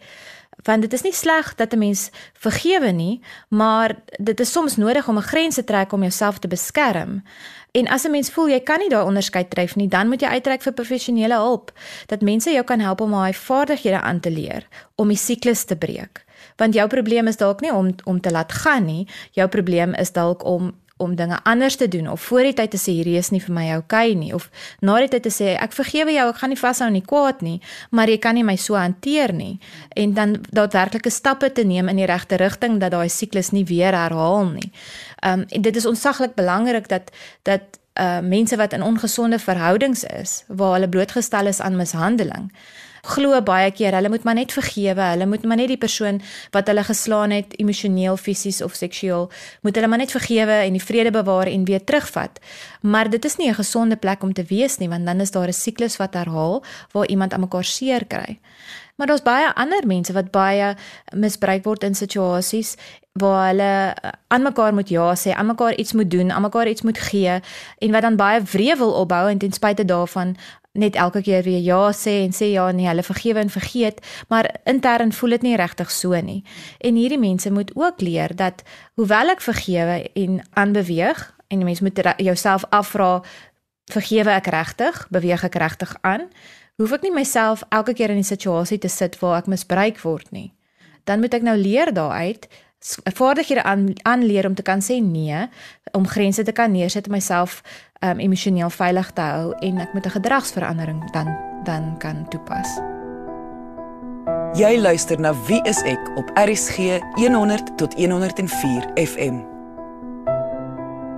want 0.64 0.82
dit 0.82 0.94
is 0.94 1.02
nie 1.02 1.14
sleg 1.14 1.56
dat 1.56 1.74
'n 1.74 1.78
mens 1.78 2.10
vergewe 2.34 2.92
nie, 2.92 3.22
maar 3.50 3.96
dit 4.18 4.40
is 4.40 4.52
soms 4.52 4.76
nodig 4.76 5.08
om 5.08 5.18
'n 5.18 5.22
grens 5.22 5.56
te 5.56 5.64
trek 5.64 5.92
om 5.92 6.02
jouself 6.02 6.40
te 6.40 6.48
beskerm. 6.48 7.24
En 7.72 7.88
as 7.88 8.04
'n 8.04 8.12
mens 8.12 8.30
voel 8.30 8.48
jy 8.48 8.60
kan 8.60 8.80
nie 8.80 8.90
daai 8.90 9.06
onderskeid 9.06 9.50
tref 9.50 9.76
nie, 9.76 9.88
dan 9.88 10.08
moet 10.08 10.22
jy 10.22 10.28
uitreik 10.28 10.62
vir 10.62 10.74
professionele 10.74 11.34
hulp 11.34 11.72
dat 12.06 12.22
mense 12.22 12.52
jou 12.52 12.64
kan 12.64 12.80
help 12.80 13.02
om 13.02 13.12
daai 13.12 13.34
vaardighede 13.34 14.02
aan 14.02 14.20
te 14.20 14.32
leer 14.32 14.68
om 14.96 15.08
die 15.08 15.18
siklus 15.18 15.64
te 15.64 15.76
breek. 15.76 16.26
Want 16.56 16.74
jou 16.74 16.88
probleem 16.88 17.28
is 17.28 17.38
dalk 17.38 17.62
nie 17.62 17.74
om 17.74 17.96
om 18.04 18.22
te 18.22 18.32
laat 18.32 18.52
gaan 18.52 18.86
nie, 18.86 19.08
jou 19.32 19.48
probleem 19.48 19.94
is 19.94 20.12
dalk 20.12 20.46
om 20.46 20.74
om 20.98 21.16
dinge 21.16 21.40
anders 21.44 21.76
te 21.76 21.88
doen 21.88 22.08
of 22.10 22.22
voor 22.22 22.50
die 22.50 22.54
tyd 22.54 22.72
te 22.72 22.82
sê 22.82 22.98
hierdie 22.98 23.18
is 23.18 23.32
nie 23.32 23.42
vir 23.42 23.54
my 23.54 23.66
oukei 23.76 24.12
okay 24.12 24.14
nie 24.20 24.34
of 24.34 24.50
na 24.82 25.00
die 25.00 25.12
tyd 25.14 25.24
te 25.28 25.34
sê 25.34 25.56
ek 25.56 25.76
vergewe 25.78 26.14
jou 26.16 26.30
ek 26.30 26.42
gaan 26.42 26.54
nie 26.54 26.60
vashou 26.62 26.90
nie 26.92 27.04
kwaad 27.06 27.42
nie 27.46 27.58
maar 27.90 28.10
jy 28.10 28.18
kan 28.18 28.36
nie 28.36 28.46
my 28.48 28.56
so 28.56 28.76
hanteer 28.80 29.34
nie 29.34 29.60
en 29.96 30.14
dan 30.14 30.38
daadwerklike 30.50 31.10
stappe 31.14 31.52
te 31.54 31.64
neem 31.64 31.90
in 31.90 32.02
die 32.02 32.10
regte 32.10 32.38
rigting 32.42 32.80
dat 32.82 32.94
daai 32.96 33.10
siklus 33.10 33.52
nie 33.52 33.66
weer 33.66 33.96
herhaal 33.96 34.50
nie. 34.54 34.72
Um, 35.26 35.46
dit 35.50 35.76
is 35.76 35.86
onsaglik 35.86 36.36
belangrik 36.36 36.90
dat 36.90 37.12
dat 37.44 37.80
uh 37.98 38.20
mense 38.22 38.56
wat 38.58 38.74
in 38.74 38.84
ongesonde 38.86 39.40
verhoudings 39.40 40.04
is 40.04 40.44
waar 40.48 40.76
hulle 40.78 40.90
blootgestel 40.90 41.50
is 41.50 41.62
aan 41.62 41.76
mishandeling 41.76 42.52
glo 43.08 43.42
baie 43.42 43.72
keer 43.72 43.96
hulle 43.96 44.10
moet 44.10 44.24
maar 44.28 44.38
net 44.38 44.54
vergewe, 44.56 45.02
hulle 45.14 45.26
moet 45.26 45.46
maar 45.48 45.60
net 45.60 45.72
die 45.72 45.80
persoon 45.80 46.22
wat 46.56 46.68
hulle 46.68 46.84
geslaan 46.84 47.32
het 47.36 47.56
emosioneel, 47.60 48.18
fisies 48.18 48.62
of 48.66 48.76
seksueel, 48.76 49.30
moet 49.62 49.76
hulle 49.76 49.88
maar 49.88 50.04
net 50.04 50.12
vergewe 50.12 50.60
en 50.66 50.78
die 50.78 50.84
vrede 50.84 51.12
bewaar 51.16 51.48
en 51.52 51.66
weer 51.66 51.84
terugvat. 51.84 52.40
Maar 52.82 53.10
dit 53.10 53.26
is 53.26 53.38
nie 53.38 53.50
'n 53.50 53.60
gesonde 53.62 53.96
plek 53.96 54.24
om 54.24 54.34
te 54.34 54.44
wees 54.44 54.78
nie, 54.78 54.90
want 54.90 55.06
dan 55.06 55.20
is 55.20 55.32
daar 55.32 55.48
'n 55.48 55.54
siklus 55.54 55.98
wat 55.98 56.14
herhaal 56.14 56.64
waar 56.92 57.08
iemand 57.08 57.34
aan 57.34 57.40
mekaar 57.40 57.64
seer 57.64 58.06
kry. 58.06 58.40
Maar 58.96 59.08
daar's 59.08 59.22
baie 59.22 59.54
ander 59.54 59.88
mense 59.88 60.14
wat 60.14 60.32
baie 60.32 60.76
misbruik 61.14 61.64
word 61.64 61.84
in 61.84 61.96
situasies 61.96 62.76
waar 63.18 63.48
hulle 63.48 63.96
aan 64.28 64.42
mekaar 64.42 64.74
moet 64.74 64.90
ja 64.90 65.16
sê, 65.16 65.34
aan 65.34 65.46
mekaar 65.46 65.76
iets 65.76 65.94
moet 65.94 66.12
doen, 66.12 66.32
aan 66.32 66.42
mekaar 66.42 66.68
iets 66.68 66.82
moet 66.82 67.00
gee 67.00 67.40
en 67.78 67.92
wat 67.92 68.02
dan 68.02 68.16
baie 68.16 68.42
wrevel 68.42 68.92
opbou 68.94 69.30
en 69.30 69.38
ten 69.38 69.52
spyte 69.52 69.86
daarvan 69.86 70.36
net 70.72 70.96
elke 70.96 71.22
keer 71.22 71.44
weer 71.44 71.62
ja 71.62 71.92
sê 71.94 72.22
en 72.26 72.34
sê 72.36 72.52
ja 72.52 72.72
nee, 72.72 72.88
hulle 72.88 73.04
vergewe 73.04 73.40
en 73.40 73.50
vergeet, 73.50 74.02
maar 74.30 74.50
intern 74.66 75.12
voel 75.12 75.38
dit 75.38 75.42
nie 75.42 75.56
regtig 75.58 75.92
so 75.92 76.20
nie. 76.22 76.44
En 76.80 76.96
hierdie 76.96 77.20
mense 77.20 77.52
moet 77.52 77.72
ook 77.76 78.02
leer 78.02 78.36
dat 78.36 78.64
hoewel 78.96 79.34
ek 79.34 79.42
vergewe 79.42 80.04
en 80.14 80.42
aanbeweeg 80.54 81.24
en 81.48 81.64
die 81.64 81.66
mens 81.66 81.82
moet 81.82 82.00
jouself 82.18 82.66
afvra 82.70 83.22
vergewe 83.92 84.36
ek 84.36 84.52
regtig, 84.52 85.08
beweeg 85.10 85.44
ek 85.48 85.56
regtig 85.56 85.96
aan, 86.02 86.28
hoef 86.78 86.94
ek 86.94 87.08
nie 87.08 87.16
myself 87.16 87.64
elke 87.70 87.94
keer 87.94 88.12
in 88.12 88.20
'n 88.20 88.24
situasie 88.24 88.78
te 88.78 88.90
sit 88.90 89.20
waar 89.20 89.40
ek 89.40 89.48
misbruik 89.48 90.02
word 90.02 90.32
nie. 90.32 90.54
Dan 91.06 91.20
moet 91.20 91.34
ek 91.34 91.42
nou 91.42 91.58
leer 91.58 91.94
daaruit 91.94 92.48
vaardighede 93.14 93.64
aan 93.64 93.94
aanleer 94.02 94.46
om 94.46 94.56
te 94.56 94.62
kan 94.62 94.82
sê 94.82 95.02
nee, 95.02 95.48
om 95.92 96.08
grense 96.08 96.44
te 96.44 96.52
kan 96.52 96.72
neerset 96.72 97.08
myself 97.10 97.62
um 98.00 98.20
emosioneel 98.20 98.70
veilig 98.70 99.12
te 99.12 99.22
hou 99.22 99.54
en 99.60 99.80
ek 99.82 99.94
moet 99.94 100.06
'n 100.06 100.16
gedragsverandering 100.20 101.12
dan 101.12 101.38
dan 101.64 101.98
kan 101.98 102.28
toepas. 102.30 102.80
Jy 104.54 104.78
luister 104.80 105.20
na 105.20 105.34
Wie 105.48 105.62
is 105.64 105.82
ek 105.84 106.00
op 106.16 106.30
RCG 106.34 107.02
100 107.16 107.78
tot 107.78 107.94
104 107.94 108.92
FM. 108.96 109.42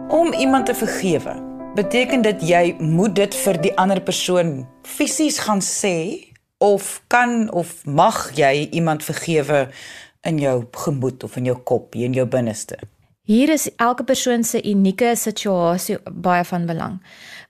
Om 0.08 0.34
iemand 0.34 0.66
te 0.66 0.76
vergewe, 0.76 1.36
beteken 1.76 2.22
dit 2.22 2.42
jy 2.42 2.76
moet 2.80 3.16
dit 3.16 3.36
vir 3.36 3.62
die 3.62 3.78
ander 3.78 4.02
persoon 4.02 4.68
fisies 4.82 5.40
gaan 5.40 5.62
sê 5.62 6.26
of 6.58 7.02
kan 7.08 7.52
of 7.52 7.86
mag 7.86 8.32
jy 8.36 8.68
iemand 8.72 9.04
vergewe 9.04 9.68
in 10.22 10.40
jou 10.40 10.66
gemoed 10.72 11.24
of 11.24 11.36
in 11.38 11.46
jou 11.46 11.58
kop, 11.64 11.96
in 11.96 12.14
jou 12.14 12.28
binneste? 12.28 12.78
Hier 13.30 13.50
is 13.54 13.68
elke 13.78 14.04
persoon 14.04 14.42
se 14.44 14.58
unieke 14.66 15.12
situasie 15.16 16.00
baie 16.10 16.42
van 16.50 16.64
belang. 16.66 16.96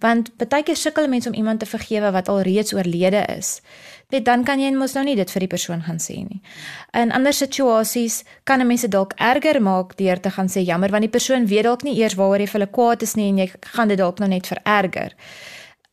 Want 0.03 0.33
baie 0.35 0.63
keer 0.67 0.75
sukkel 0.75 1.07
mense 1.07 1.29
om 1.29 1.35
iemand 1.39 1.61
te 1.63 1.69
vergewe 1.69 2.09
wat 2.11 2.27
al 2.27 2.41
reeds 2.43 2.73
oorlede 2.75 3.21
is. 3.37 3.61
Net 4.11 4.25
dan 4.27 4.43
kan 4.43 4.59
jy 4.59 4.73
mos 4.75 4.97
nou 4.97 5.05
nie 5.07 5.15
dit 5.15 5.31
vir 5.31 5.45
die 5.45 5.51
persoon 5.53 5.85
gaan 5.85 6.01
sê 6.03 6.17
nie. 6.25 6.41
In 6.91 7.13
ander 7.15 7.31
situasies 7.31 8.25
kan 8.43 8.59
'n 8.59 8.67
mens 8.67 8.81
dit 8.81 8.91
dalk 8.91 9.13
erger 9.15 9.61
maak 9.61 9.95
deur 9.95 10.19
te 10.19 10.29
gaan 10.29 10.49
sê 10.49 10.65
jammer 10.65 10.91
want 10.91 11.01
die 11.01 11.15
persoon 11.17 11.47
weet 11.47 11.63
dalk 11.63 11.83
nie 11.83 11.95
eers 11.95 12.15
waaroor 12.15 12.39
jy 12.39 12.47
vir 12.47 12.59
hulle 12.59 12.71
kwaad 12.71 13.01
is 13.01 13.15
nie 13.15 13.29
en 13.29 13.37
jy 13.37 13.51
gaan 13.61 13.87
dit 13.87 13.97
dalk 13.97 14.19
nou 14.19 14.29
net 14.29 14.47
vererger. 14.47 15.15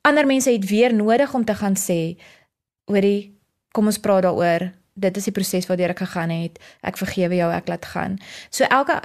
Ander 0.02 0.26
mense 0.26 0.50
het 0.50 0.69
weer 0.69 0.94
nodig 0.94 1.34
om 1.34 1.44
te 1.44 1.55
gaan 1.55 1.76
sê, 1.76 2.17
hoorie, 2.87 3.38
kom 3.73 3.87
ons 3.87 3.99
praat 3.99 4.23
daaroor 4.23 4.73
dit 4.97 5.17
is 5.17 5.29
die 5.29 5.35
proses 5.37 5.69
waardeur 5.69 5.93
ek 5.93 6.03
gegaan 6.05 6.33
het. 6.33 6.59
Ek 6.87 6.97
vergewe 7.01 7.37
jou, 7.37 7.51
ek 7.53 7.69
laat 7.69 7.89
gaan. 7.93 8.17
So 8.51 8.65
elke 8.73 8.97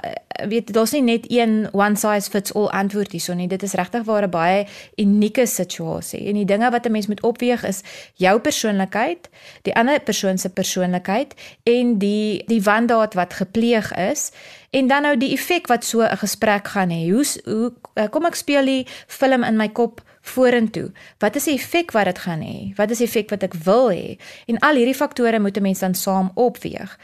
weet 0.48 0.72
daar's 0.72 0.92
nie 0.92 1.02
net 1.02 1.24
een 1.28 1.68
one 1.72 1.96
size 1.96 2.30
fits 2.30 2.54
all 2.54 2.68
antwoord 2.68 3.12
hierso 3.12 3.34
nie. 3.34 3.48
Dit 3.48 3.62
is 3.62 3.72
regtig 3.78 4.04
waar 4.04 4.22
'n 4.22 4.30
baie 4.30 4.66
unieke 4.96 5.46
situasie. 5.46 6.26
En 6.28 6.34
die 6.34 6.44
dinge 6.44 6.70
wat 6.70 6.86
'n 6.86 6.92
mens 6.92 7.06
moet 7.06 7.22
opweeg 7.22 7.64
is 7.64 7.80
jou 8.14 8.38
persoonlikheid, 8.40 9.28
die 9.62 9.74
ander 9.74 10.00
persoon 10.00 10.38
se 10.38 10.48
persoonlikheid 10.48 11.34
en 11.62 11.98
die 11.98 12.44
die 12.46 12.62
wandaad 12.62 13.14
wat 13.14 13.32
gepleeg 13.32 13.94
is 13.94 14.30
en 14.70 14.86
dan 14.86 15.02
nou 15.02 15.16
die 15.16 15.32
effek 15.32 15.66
wat 15.66 15.84
so 15.84 16.00
'n 16.00 16.16
gesprek 16.16 16.68
gaan 16.68 16.90
hê. 16.90 17.10
Hoe 17.10 17.26
hoe 17.44 17.72
eh, 17.94 18.08
kom 18.10 18.24
ek 18.24 18.34
speel 18.34 18.64
die 18.64 18.86
film 19.06 19.42
in 19.42 19.56
my 19.56 19.68
kop? 19.68 20.02
vorentoe. 20.22 20.90
Wat 21.18 21.36
is 21.36 21.48
die 21.50 21.56
effek 21.58 21.90
wat 21.90 22.04
dit 22.04 22.18
gaan 22.18 22.42
hê? 22.46 22.70
Wat 22.78 22.90
is 22.94 23.02
die 23.02 23.08
effek 23.08 23.32
wat 23.34 23.42
ek 23.42 23.56
wil 23.66 23.90
hê? 23.90 24.16
En 24.46 24.60
al 24.62 24.78
hierdie 24.78 24.96
faktore 24.96 25.40
moet 25.42 25.56
'n 25.58 25.62
mens 25.62 25.82
dan 25.82 25.94
saam 25.94 26.30
opweeg. 26.34 26.98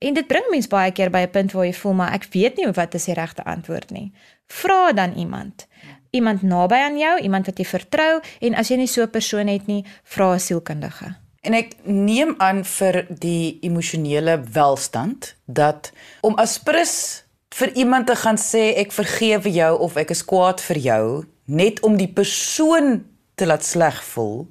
En 0.00 0.14
dit 0.16 0.26
bring 0.26 0.46
mens 0.48 0.68
baie 0.72 0.92
keer 0.96 1.10
by 1.12 1.26
'n 1.26 1.30
punt 1.30 1.52
waar 1.52 1.66
jy 1.66 1.74
voel 1.74 1.92
maar 1.92 2.12
ek 2.12 2.24
weet 2.32 2.56
nie 2.56 2.70
wat 2.72 2.94
is 2.94 3.04
die 3.04 3.14
regte 3.14 3.44
antwoord 3.44 3.90
nie. 3.90 4.12
Vra 4.46 4.92
dan 4.92 5.12
iemand. 5.12 5.66
Iemand 6.10 6.42
naby 6.42 6.74
aan 6.74 6.98
jou, 6.98 7.20
iemand 7.20 7.46
wat 7.46 7.58
jy 7.58 7.64
vertrou 7.64 8.20
en 8.40 8.54
as 8.54 8.68
jy 8.68 8.76
nie 8.76 8.86
so 8.86 9.02
'n 9.02 9.10
persoon 9.10 9.46
het 9.46 9.66
nie, 9.66 9.84
vra 10.04 10.32
'n 10.34 10.40
sielkundige. 10.40 11.16
En 11.40 11.54
ek 11.54 11.72
neem 11.84 12.34
aan 12.38 12.64
vir 12.64 13.06
die 13.08 13.58
emosionele 13.60 14.40
welstand 14.52 15.36
dat 15.44 15.92
om 16.20 16.34
as 16.34 16.58
prins 16.58 17.24
vir 17.54 17.72
iemand 17.72 18.06
te 18.06 18.16
gaan 18.16 18.38
sê 18.38 18.76
ek 18.76 18.92
vergewe 18.92 19.50
jou 19.52 19.78
of 19.78 19.96
ek 19.96 20.10
is 20.10 20.24
kwaad 20.24 20.60
vir 20.60 20.78
jou 20.78 21.24
net 21.44 21.80
om 21.80 21.96
die 21.96 22.12
persoon 22.12 23.04
te 23.34 23.46
laat 23.46 23.64
sleg 23.64 24.04
voel 24.04 24.46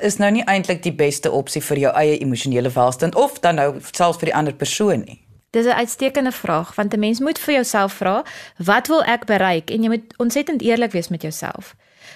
is 0.00 0.16
nou 0.16 0.30
nie 0.30 0.44
eintlik 0.44 0.82
die 0.82 0.94
beste 0.94 1.30
opsie 1.30 1.62
vir 1.62 1.78
jou 1.78 1.92
eie 1.94 2.18
emosionele 2.18 2.70
welstand 2.74 3.14
of 3.14 3.40
dan 3.40 3.60
nou 3.60 3.68
selfs 3.92 4.18
vir 4.18 4.32
die 4.32 4.34
ander 4.34 4.54
persoon 4.54 5.04
nie. 5.06 5.20
Dis 5.50 5.66
'n 5.66 5.78
uitstekende 5.78 6.32
vraag 6.32 6.74
want 6.74 6.94
'n 6.94 6.98
mens 6.98 7.20
moet 7.20 7.38
vir 7.38 7.54
jouself 7.54 7.92
vra, 7.92 8.24
wat 8.56 8.88
wil 8.88 9.02
ek 9.04 9.24
bereik 9.24 9.70
en 9.70 9.82
jy 9.82 9.88
moet 9.88 10.14
ontsettend 10.16 10.62
eerlik 10.62 10.92
wees 10.92 11.08
met 11.08 11.22
jouself. 11.22 11.74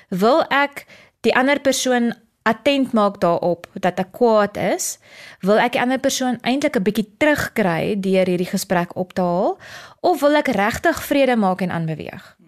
Wil 0.08 0.44
ek 0.48 0.86
die 1.20 1.36
ander 1.36 1.60
persoon 1.60 2.14
attent 2.42 2.92
maak 2.92 3.20
daarop 3.20 3.66
dat 3.74 3.98
ek 3.98 4.12
kwaad 4.12 4.56
is, 4.56 4.98
wil 5.40 5.58
ek 5.58 5.72
die 5.72 5.80
ander 5.80 5.98
persoon 5.98 6.38
eintlik 6.42 6.76
'n 6.76 6.82
bietjie 6.82 7.08
terugkry 7.18 8.00
deur 8.00 8.26
hierdie 8.26 8.50
gesprek 8.50 8.96
op 8.96 9.12
te 9.12 9.20
haal 9.20 9.58
of 10.00 10.20
wil 10.20 10.34
ek 10.36 10.48
regtig 10.48 11.02
vrede 11.02 11.36
maak 11.36 11.60
en 11.60 11.70
aanbeweeg? 11.70 12.39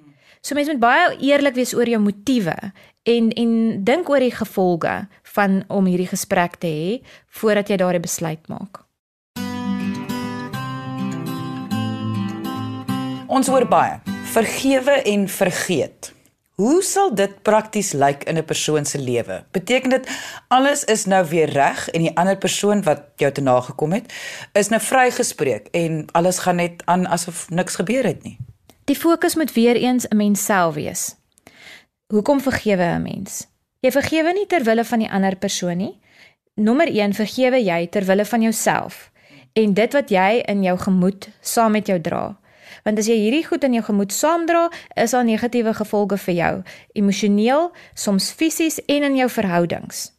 So 0.42 0.56
mens 0.58 0.66
moet 0.66 0.80
baie 0.82 1.02
eerlik 1.22 1.54
wees 1.54 1.70
oor 1.70 1.86
jou 1.86 2.00
motiewe 2.02 2.56
en 3.06 3.28
en 3.38 3.52
dink 3.86 4.08
oor 4.10 4.24
die 4.24 4.34
gevolge 4.34 4.94
van 5.36 5.60
om 5.70 5.86
hierdie 5.86 6.08
gesprek 6.10 6.56
te 6.58 6.66
hê 6.66 6.96
voordat 7.38 7.70
jy 7.70 7.78
daardie 7.78 8.02
besluit 8.02 8.50
maak. 8.50 8.82
Ons 13.30 13.52
hoor 13.54 13.68
baie 13.70 14.00
vergewe 14.34 14.98
en 15.14 15.28
vergeet. 15.30 16.10
Hoe 16.58 16.82
sal 16.82 17.14
dit 17.14 17.38
prakties 17.46 17.92
lyk 17.94 18.26
in 18.26 18.38
'n 18.38 18.44
persoon 18.44 18.84
se 18.84 18.98
lewe? 18.98 19.44
Beteken 19.52 19.90
dit 19.90 20.08
alles 20.48 20.84
is 20.84 21.06
nou 21.06 21.24
weer 21.24 21.50
reg 21.50 21.88
en 21.88 22.02
die 22.02 22.16
ander 22.16 22.36
persoon 22.36 22.82
wat 22.82 23.14
jou 23.16 23.32
te 23.32 23.40
nagekom 23.40 23.92
het, 23.92 24.12
is 24.52 24.68
nou 24.68 24.80
vrygespreek 24.80 25.68
en 25.70 26.06
alles 26.12 26.38
gaan 26.38 26.56
net 26.56 26.82
aan 26.84 27.06
asof 27.06 27.50
niks 27.50 27.74
gebeur 27.74 28.04
het 28.04 28.22
nie? 28.22 28.38
Die 28.84 28.96
fokus 28.96 29.34
moet 29.34 29.52
weer 29.52 29.76
eens 29.76 30.08
'n 30.08 30.16
mens 30.16 30.44
self 30.44 30.74
wees. 30.74 31.16
Hoekom 32.06 32.40
vergewe 32.40 32.82
'n 32.82 33.02
mens? 33.02 33.46
Jy 33.80 33.90
vergewe 33.90 34.32
nie 34.32 34.46
ter 34.46 34.64
wille 34.64 34.84
van 34.84 34.98
die 34.98 35.10
ander 35.10 35.36
persoon 35.36 35.76
nie. 35.76 36.00
Nommer 36.54 36.88
1 36.88 37.14
vergewe 37.14 37.64
jy 37.64 37.86
ter 37.86 38.04
wille 38.04 38.24
van 38.24 38.42
jouself 38.42 39.10
en 39.52 39.74
dit 39.74 39.92
wat 39.92 40.10
jy 40.10 40.42
in 40.48 40.62
jou 40.62 40.78
gemoed 40.78 41.28
saam 41.40 41.72
met 41.72 41.86
jou 41.86 42.00
dra. 42.00 42.40
Want 42.82 42.98
as 42.98 43.06
jy 43.06 43.16
hierdie 43.20 43.44
goed 43.46 43.64
in 43.64 43.72
jou 43.72 43.84
gemoed 43.84 44.12
saamdra, 44.12 44.70
is 44.94 45.10
daar 45.10 45.24
negatiewe 45.24 45.74
gevolge 45.74 46.18
vir 46.18 46.34
jou, 46.34 46.62
emosioneel, 46.92 47.70
soms 47.94 48.30
fisies 48.30 48.80
en 48.86 49.02
in 49.02 49.16
jou 49.16 49.28
verhoudings. 49.30 50.10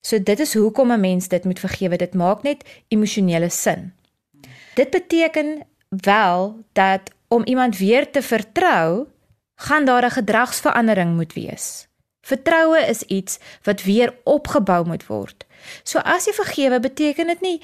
So 0.00 0.18
dit 0.18 0.40
is 0.40 0.54
hoekom 0.54 0.92
'n 0.92 1.00
mens 1.00 1.28
dit 1.28 1.44
moet 1.44 1.60
vergewe. 1.60 1.96
Dit 1.96 2.14
maak 2.14 2.42
net 2.42 2.64
emosionele 2.88 3.48
sin. 3.50 3.92
Dit 4.74 4.90
beteken 4.90 5.66
wel 5.88 6.64
dat 6.72 7.10
om 7.28 7.44
iemand 7.44 7.78
weer 7.78 8.10
te 8.10 8.22
vertrou, 8.22 9.06
gaan 9.54 9.84
daar 9.84 10.04
'n 10.04 10.10
gedragsverandering 10.10 11.16
moet 11.16 11.32
wees. 11.32 11.88
Vertroue 12.20 12.86
is 12.86 13.02
iets 13.02 13.38
wat 13.62 13.82
weer 13.82 14.14
opgebou 14.24 14.86
moet 14.86 15.06
word. 15.06 15.46
So 15.82 15.98
as 15.98 16.24
jy 16.24 16.32
vergewe, 16.32 16.80
beteken 16.80 17.26
dit 17.26 17.40
nie 17.40 17.60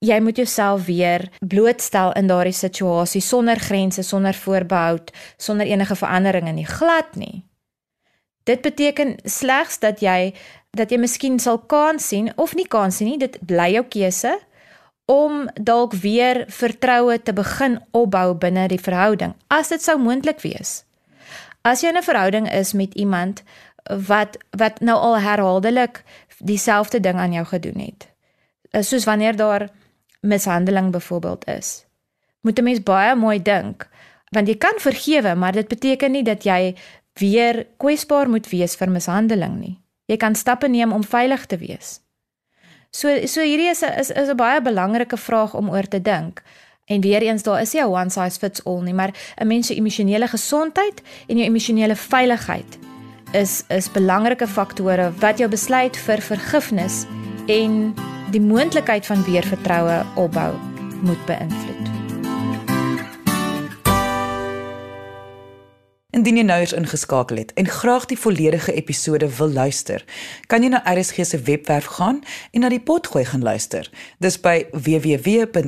jy 0.00 0.16
moet 0.20 0.36
jouself 0.36 0.84
weer 0.84 1.28
blootstel 1.44 2.12
in 2.16 2.26
daardie 2.26 2.56
situasie 2.56 3.20
sonder 3.20 3.60
grense, 3.60 4.02
sonder 4.02 4.34
voorbehou, 4.34 4.98
sonder 5.36 5.66
enige 5.66 5.96
verandering 5.96 6.48
in 6.48 6.56
die 6.62 6.68
glad 6.68 7.16
nie. 7.20 7.44
Dit 8.48 8.60
beteken 8.64 9.18
slegs 9.24 9.78
dat 9.78 10.00
jy 10.00 10.32
dat 10.70 10.90
jy 10.90 11.00
miskien 11.02 11.38
sal 11.42 11.58
kans 11.58 12.06
sien 12.08 12.30
of 12.38 12.54
nie 12.54 12.66
kans 12.68 12.96
sien 12.96 13.10
nie, 13.10 13.18
dit 13.18 13.36
bly 13.46 13.72
jou 13.74 13.84
keuse 13.90 14.38
om 15.10 15.48
dalk 15.58 15.96
weer 16.04 16.44
vertroue 16.46 17.16
te 17.22 17.32
begin 17.34 17.80
opbou 17.90 18.34
binne 18.38 18.68
die 18.70 18.78
verhouding 18.78 19.34
as 19.50 19.72
dit 19.72 19.82
sou 19.82 19.96
moontlik 19.98 20.38
wees. 20.46 20.84
As 21.66 21.82
jy 21.82 21.90
'n 21.90 22.02
verhouding 22.02 22.46
is 22.46 22.72
met 22.72 22.94
iemand 22.94 23.42
wat 24.06 24.38
wat 24.50 24.80
nou 24.80 24.96
al 24.98 25.18
herhaaldelik 25.18 26.04
dieselfde 26.38 27.00
ding 27.00 27.18
aan 27.18 27.32
jou 27.32 27.44
gedoen 27.44 27.78
het. 27.78 28.08
Soos 28.86 29.04
wanneer 29.04 29.36
daar 29.36 29.68
mishandeling 30.20 30.90
byvoorbeeld 30.90 31.48
is. 31.48 31.84
Moet 32.40 32.58
'n 32.58 32.64
mens 32.64 32.82
baie 32.82 33.14
mooi 33.14 33.42
dink, 33.42 33.88
want 34.30 34.48
jy 34.48 34.56
kan 34.56 34.78
vergewe, 34.78 35.34
maar 35.34 35.52
dit 35.52 35.68
beteken 35.68 36.10
nie 36.10 36.22
dat 36.22 36.44
jy 36.44 36.76
weer 37.14 37.66
kwesbaar 37.76 38.28
moet 38.28 38.48
wees 38.48 38.76
vir 38.76 38.90
mishandeling 38.90 39.58
nie. 39.58 39.80
Jy 40.06 40.16
kan 40.16 40.34
stappe 40.34 40.68
neem 40.68 40.92
om 40.92 41.04
veilig 41.04 41.46
te 41.46 41.56
wees. 41.56 42.00
So 42.90 43.26
so 43.26 43.40
hierdie 43.40 43.70
is 43.70 43.82
'n 43.82 43.92
is, 43.98 44.10
is 44.10 44.28
'n 44.28 44.36
baie 44.36 44.60
belangrike 44.60 45.16
vraag 45.16 45.54
om 45.54 45.70
oor 45.70 45.88
te 45.88 46.02
dink. 46.02 46.42
En 46.86 47.00
weer 47.00 47.22
eens 47.22 47.42
daar 47.42 47.60
is 47.60 47.72
nie 47.72 47.82
'n 47.82 47.86
one 47.86 48.10
size 48.10 48.38
fits 48.38 48.64
all 48.64 48.82
nie, 48.82 48.94
maar 48.94 49.12
'n 49.38 49.46
mens 49.46 49.66
se 49.66 49.74
emosionele 49.74 50.26
gesondheid 50.26 51.02
en 51.28 51.36
jou 51.36 51.46
emosionele 51.48 51.96
veiligheid 51.96 52.78
is 53.32 53.62
is 53.68 53.90
belangrike 53.90 54.46
faktore 54.46 55.12
wat 55.18 55.38
jou 55.38 55.48
besluit 55.50 55.96
vir 55.96 56.20
vergifnis 56.20 57.06
en 57.46 57.94
die 58.30 58.40
moontlikheid 58.40 59.06
van 59.06 59.24
weer 59.24 59.46
vertroue 59.46 60.04
opbou 60.14 60.54
moet 61.02 61.26
beïnvloed. 61.26 61.89
Indien 66.10 66.36
jy 66.40 66.42
nou 66.42 66.58
eens 66.58 66.72
ingeskakel 66.74 67.36
het 67.38 67.52
en 67.54 67.68
graag 67.70 68.08
die 68.10 68.18
volledige 68.18 68.72
episode 68.74 69.28
wil 69.36 69.52
luister, 69.54 70.04
kan 70.50 70.62
jy 70.62 70.68
na 70.72 70.82
RSG 70.82 71.22
se 71.24 71.38
webwerf 71.46 71.86
gaan 71.98 72.18
en 72.50 72.60
na 72.64 72.68
die 72.72 72.82
potgooi 72.82 73.24
gaan 73.30 73.46
luister. 73.46 73.90
Dis 74.18 74.40
by 74.42 74.66
www.rsg.co.za. 74.72 75.58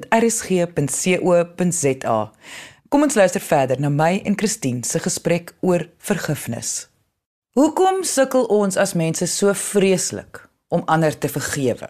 Kom 2.88 3.02
ons 3.06 3.14
luister 3.14 3.40
verder 3.40 3.80
na 3.80 3.88
my 3.88 4.20
en 4.26 4.34
Christine 4.37 4.82
se 4.84 4.99
gesprek 4.99 5.54
oor 5.61 5.87
vergifnis. 5.99 6.88
Hoekom 7.54 8.02
sukkel 8.02 8.44
ons 8.50 8.76
as 8.76 8.92
mense 8.99 9.26
so 9.30 9.52
vreeslik 9.54 10.49
om 10.68 10.82
ander 10.90 11.18
te 11.18 11.28
vergewe? 11.28 11.88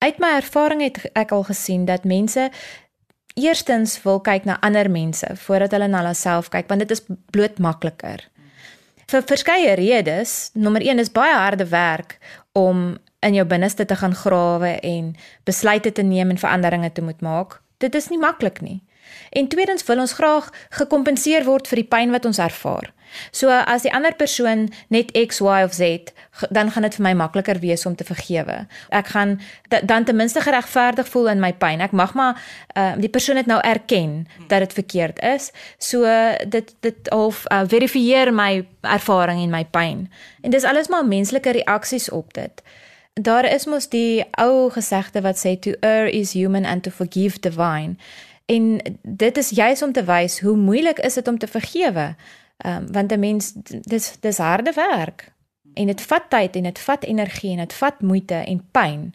Uit 0.00 0.18
my 0.22 0.38
ervaring 0.38 0.80
het 0.80 1.02
ek 1.12 1.34
al 1.36 1.44
gesien 1.44 1.84
dat 1.84 2.08
mense 2.08 2.48
eerstens 3.34 3.98
wil 4.02 4.20
kyk 4.20 4.44
na 4.44 4.58
ander 4.60 4.90
mense 4.90 5.26
voordat 5.44 5.76
hulle 5.76 5.88
na 5.88 6.02
hulle 6.02 6.14
self 6.14 6.50
kyk 6.50 6.68
want 6.68 6.84
dit 6.84 6.90
is 6.90 7.04
bloot 7.30 7.58
makliker. 7.58 8.24
Vir 9.10 9.24
verskeie 9.26 9.74
redes, 9.74 10.50
nommer 10.54 10.82
1 10.86 11.02
is 11.02 11.10
baie 11.10 11.34
harde 11.34 11.66
werk 11.72 12.18
om 12.54 12.98
in 13.26 13.34
jou 13.34 13.44
binneste 13.44 13.84
te 13.84 13.96
gaan 13.96 14.14
grawe 14.14 14.76
en 14.86 15.16
besluite 15.44 15.92
te 15.92 16.02
neem 16.02 16.30
en 16.30 16.38
veranderinge 16.38 16.92
te 16.92 17.02
moet 17.02 17.20
maak. 17.20 17.58
Dit 17.78 17.94
is 17.94 18.08
nie 18.08 18.18
maklik 18.18 18.60
nie. 18.60 18.80
En 19.30 19.48
tweedens 19.48 19.84
wil 19.84 20.00
ons 20.00 20.12
graag 20.12 20.50
gekompenseer 20.78 21.44
word 21.44 21.68
vir 21.68 21.82
die 21.82 21.90
pyn 21.90 22.14
wat 22.14 22.26
ons 22.28 22.38
ervaar. 22.38 22.92
So 23.30 23.48
as 23.48 23.82
die 23.82 23.92
ander 23.92 24.14
persoon 24.14 24.68
net 24.88 25.12
X, 25.16 25.40
Y 25.40 25.62
of 25.64 25.72
Z, 25.72 26.12
dan 26.48 26.70
gaan 26.70 26.82
dit 26.82 26.94
vir 26.94 27.04
my 27.04 27.12
makliker 27.18 27.58
wees 27.58 27.86
om 27.86 27.96
te 27.96 28.04
vergewe. 28.04 28.66
Ek 28.88 29.12
gaan 29.12 29.40
dan 29.82 30.04
ten 30.04 30.16
minste 30.16 30.40
geregverdig 30.40 31.08
voel 31.08 31.28
in 31.34 31.40
my 31.40 31.52
pyn. 31.52 31.80
Ek 31.80 31.92
mag 31.92 32.14
maar 32.14 32.40
uh, 32.76 32.92
die 32.96 33.10
persoon 33.12 33.36
het 33.36 33.46
nou 33.50 33.60
erken 33.60 34.26
dat 34.48 34.64
dit 34.64 34.72
verkeerd 34.72 35.22
is. 35.22 35.50
So 35.78 36.06
dit 36.48 36.74
dit 36.80 37.10
half 37.12 37.44
uh, 37.50 37.62
verifieer 37.66 38.32
my 38.34 38.66
ervaring 38.80 39.42
en 39.42 39.50
my 39.50 39.64
pyn. 39.64 40.06
En 40.40 40.50
dis 40.50 40.64
alles 40.64 40.88
maar 40.88 41.06
menslike 41.06 41.50
reaksies 41.60 42.10
op 42.10 42.34
dit. 42.34 42.62
Daar 43.14 43.44
is 43.44 43.66
mos 43.66 43.88
die 43.88 44.24
ou 44.38 44.70
gesegde 44.70 45.20
wat 45.20 45.36
sê 45.36 45.58
to 45.58 45.74
err 45.80 46.08
is 46.08 46.32
human 46.32 46.64
and 46.64 46.82
to 46.82 46.90
forgive 46.90 47.40
divine. 47.40 47.96
En 48.46 48.80
dit 49.02 49.36
is 49.36 49.50
juis 49.50 49.82
om 49.82 49.92
te 49.92 50.04
wys 50.04 50.40
hoe 50.40 50.56
moeilik 50.56 50.98
is 50.98 51.14
dit 51.14 51.28
om 51.28 51.38
te 51.38 51.46
vergewe. 51.46 52.14
Ehm 52.60 52.76
um, 52.76 52.92
want 52.92 53.12
'n 53.12 53.18
mens 53.18 53.52
dis 53.80 54.16
dis 54.20 54.38
harde 54.38 54.72
werk. 54.72 55.32
En 55.74 55.86
dit 55.86 56.02
vat 56.02 56.22
tyd 56.28 56.56
en 56.56 56.62
dit 56.62 56.78
vat 56.78 57.04
energie 57.04 57.50
en 57.50 57.56
dit 57.56 57.72
vat 57.72 58.00
moeite 58.00 58.34
en 58.34 58.68
pyn. 58.70 59.14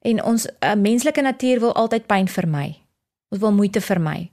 En 0.00 0.24
ons 0.24 0.46
uh, 0.46 0.74
menslike 0.74 1.20
natuur 1.20 1.60
wil 1.60 1.74
altyd 1.74 2.06
pyn 2.06 2.28
vermy. 2.28 2.82
Ons 3.28 3.40
wil 3.40 3.52
moeite 3.52 3.80
vermy. 3.80 4.30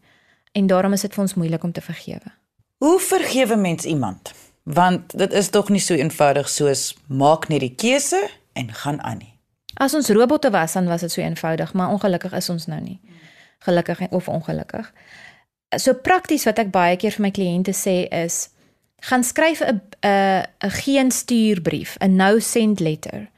En 0.51 0.67
daarom 0.67 0.93
is 0.93 1.01
dit 1.01 1.13
vir 1.13 1.21
ons 1.21 1.33
moeilik 1.33 1.63
om 1.63 1.71
te 1.71 1.81
vergewe. 1.81 2.31
Hoe 2.77 2.99
vergewe 2.99 3.55
mens 3.55 3.85
iemand? 3.85 4.33
Want 4.63 5.17
dit 5.17 5.33
is 5.33 5.49
tog 5.49 5.69
nie 5.69 5.79
so 5.79 5.93
eenvoudig 5.93 6.49
soos 6.49 6.97
maak 7.07 7.47
net 7.47 7.59
die 7.59 7.75
keuse 7.75 8.29
en 8.53 8.73
gaan 8.73 9.01
aan 9.01 9.17
nie. 9.17 9.33
As 9.73 9.93
ons 9.93 10.09
robotte 10.09 10.49
was, 10.49 10.73
dan 10.73 10.85
was 10.85 11.01
dit 11.01 11.11
so 11.11 11.21
eenvoudig, 11.21 11.73
maar 11.73 11.89
ongelukkig 11.89 12.33
is 12.33 12.49
ons 12.49 12.65
nou 12.65 12.81
nie. 12.81 12.99
Gelukkig 13.59 14.09
of 14.09 14.27
ongelukkig 14.27 14.93
so 15.77 15.93
prakties 15.93 16.45
wat 16.45 16.59
ek 16.59 16.71
baie 16.71 16.97
keer 16.97 17.11
vir 17.11 17.21
my 17.21 17.31
kliënte 17.31 17.73
sê 17.73 18.07
is 18.11 18.49
gaan 19.09 19.23
skryf 19.23 19.61
'n 19.61 19.81
'n 20.03 20.43
'n 20.63 20.71
geen 20.71 21.11
stuurbrief, 21.11 21.97
'n 22.01 22.15
no 22.15 22.39
send 22.39 22.79
letter 22.79 23.29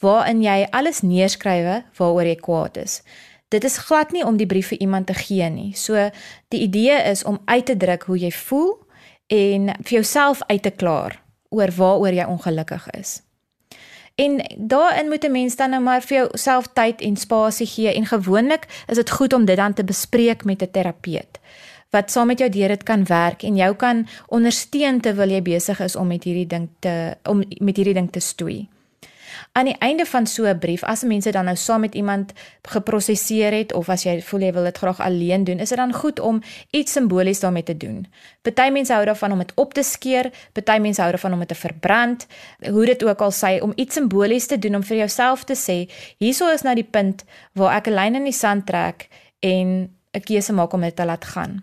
waarin 0.00 0.42
jy 0.42 0.66
alles 0.70 1.00
neerskrywe 1.02 1.82
waaroor 1.98 2.26
jy 2.26 2.36
kwaad 2.36 2.76
is. 2.76 3.02
Dit 3.48 3.64
is 3.64 3.78
glad 3.78 4.12
nie 4.12 4.24
om 4.24 4.36
die 4.36 4.46
brief 4.46 4.68
vir 4.68 4.78
iemand 4.78 5.06
te 5.06 5.14
gee 5.14 5.48
nie. 5.50 5.72
So 5.74 6.10
die 6.48 6.60
idee 6.60 7.02
is 7.10 7.24
om 7.24 7.40
uit 7.44 7.66
te 7.66 7.76
druk 7.76 8.02
hoe 8.02 8.18
jy 8.18 8.30
voel 8.30 8.78
en 9.26 9.72
vir 9.82 9.94
jouself 10.00 10.42
uit 10.46 10.62
te 10.62 10.70
klaar 10.70 11.22
oor 11.48 11.70
waaroor 11.70 12.12
jy 12.12 12.24
ongelukkig 12.24 12.90
is. 12.90 13.22
En 14.14 14.42
daarin 14.56 15.08
moet 15.08 15.24
'n 15.24 15.32
mens 15.32 15.56
dan 15.56 15.70
nou 15.70 15.82
maar 15.82 16.02
vir 16.02 16.16
jouself 16.16 16.66
tyd 16.72 17.00
en 17.00 17.16
spasie 17.16 17.66
gee 17.66 17.94
en 17.94 18.06
gewoonlik 18.06 18.84
is 18.86 18.96
dit 18.96 19.10
goed 19.10 19.32
om 19.32 19.44
dit 19.44 19.56
dan 19.56 19.74
te 19.74 19.84
bespreek 19.84 20.44
met 20.44 20.62
'n 20.62 20.70
terapeut 20.70 21.38
wat 21.90 22.10
saam 22.10 22.26
met 22.26 22.38
jou 22.38 22.50
deur 22.50 22.68
dit 22.68 22.82
kan 22.82 23.04
werk 23.04 23.42
en 23.42 23.56
jou 23.56 23.74
kan 23.74 24.06
ondersteun 24.28 25.00
terwyl 25.00 25.30
jy 25.30 25.42
besig 25.42 25.80
is 25.80 25.96
om 25.96 26.08
met 26.08 26.24
hierdie 26.24 26.46
ding 26.46 26.68
te 26.84 27.16
om 27.28 27.44
met 27.58 27.76
hierdie 27.76 27.96
ding 27.96 28.10
te 28.12 28.20
stoei. 28.20 28.68
Aan 29.52 29.64
die 29.64 29.76
einde 29.78 30.06
van 30.06 30.26
so 30.26 30.44
'n 30.46 30.58
brief, 30.58 30.84
as 30.84 31.02
mense 31.02 31.30
dan 31.30 31.44
nou 31.44 31.56
saam 31.56 31.80
met 31.80 31.94
iemand 31.94 32.32
geprosesseer 32.62 33.52
het 33.52 33.72
of 33.72 33.88
as 33.88 34.02
jy 34.02 34.22
voel 34.22 34.40
jy 34.40 34.52
wil 34.52 34.64
dit 34.64 34.78
graag 34.78 35.00
alleen 35.00 35.44
doen, 35.44 35.58
is 35.58 35.68
dit 35.68 35.78
dan 35.78 35.92
goed 35.92 36.20
om 36.20 36.42
iets 36.70 36.92
simbolies 36.92 37.40
daarmee 37.40 37.62
te 37.62 37.76
doen. 37.76 38.06
Party 38.42 38.70
mense 38.70 38.92
hou 38.92 39.04
daarvan 39.04 39.32
om 39.32 39.38
dit 39.38 39.52
op 39.54 39.74
te 39.74 39.82
skeer, 39.82 40.30
party 40.52 40.78
mense 40.78 41.00
hou 41.00 41.10
daarvan 41.10 41.32
om 41.32 41.38
dit 41.38 41.48
te 41.48 41.54
verbrand, 41.54 42.26
hoe 42.70 42.86
dit 42.86 43.04
ook 43.04 43.20
al 43.20 43.32
sê 43.32 43.62
om 43.62 43.72
iets 43.74 43.94
simbolies 43.94 44.46
te 44.46 44.58
doen 44.58 44.74
om 44.74 44.82
vir 44.82 44.96
jouself 44.96 45.44
te 45.44 45.54
sê, 45.54 45.92
hierso 46.18 46.48
is 46.48 46.62
nou 46.62 46.74
die 46.74 46.88
punt 46.90 47.24
waar 47.52 47.76
ek 47.76 47.86
'n 47.86 47.94
lyn 47.94 48.14
in 48.14 48.24
die 48.24 48.32
sand 48.32 48.66
trek 48.66 49.08
en 49.40 49.90
'n 50.12 50.20
keuse 50.20 50.52
maak 50.52 50.72
om 50.72 50.80
dit 50.80 50.96
te 50.96 51.04
laat 51.04 51.24
gaan. 51.24 51.62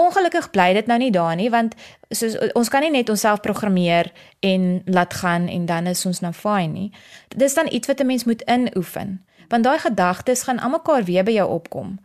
Ongelukkig 0.00 0.50
bly 0.54 0.72
dit 0.72 0.86
nou 0.88 0.98
nie 0.98 1.10
daar 1.12 1.36
nie 1.36 1.50
want 1.52 1.74
soos 2.10 2.36
ons 2.56 2.68
kan 2.72 2.80
nie 2.80 2.92
net 2.94 3.10
onsself 3.12 3.42
programmeer 3.44 4.12
en 4.40 4.82
laat 4.84 5.14
gaan 5.14 5.48
en 5.48 5.66
dan 5.66 5.86
is 5.90 6.06
ons 6.06 6.20
nou 6.24 6.32
fine 6.32 6.72
nie. 6.72 6.92
Dis 7.36 7.54
dan 7.54 7.68
iets 7.70 7.86
wat 7.90 8.00
'n 8.00 8.06
mens 8.06 8.24
moet 8.24 8.42
inoefen. 8.42 9.20
Want 9.48 9.64
daai 9.64 9.78
gedagtes 9.78 10.42
gaan 10.42 10.58
almekaar 10.60 11.04
weer 11.04 11.24
by 11.24 11.32
jou 11.32 11.50
opkom 11.50 11.98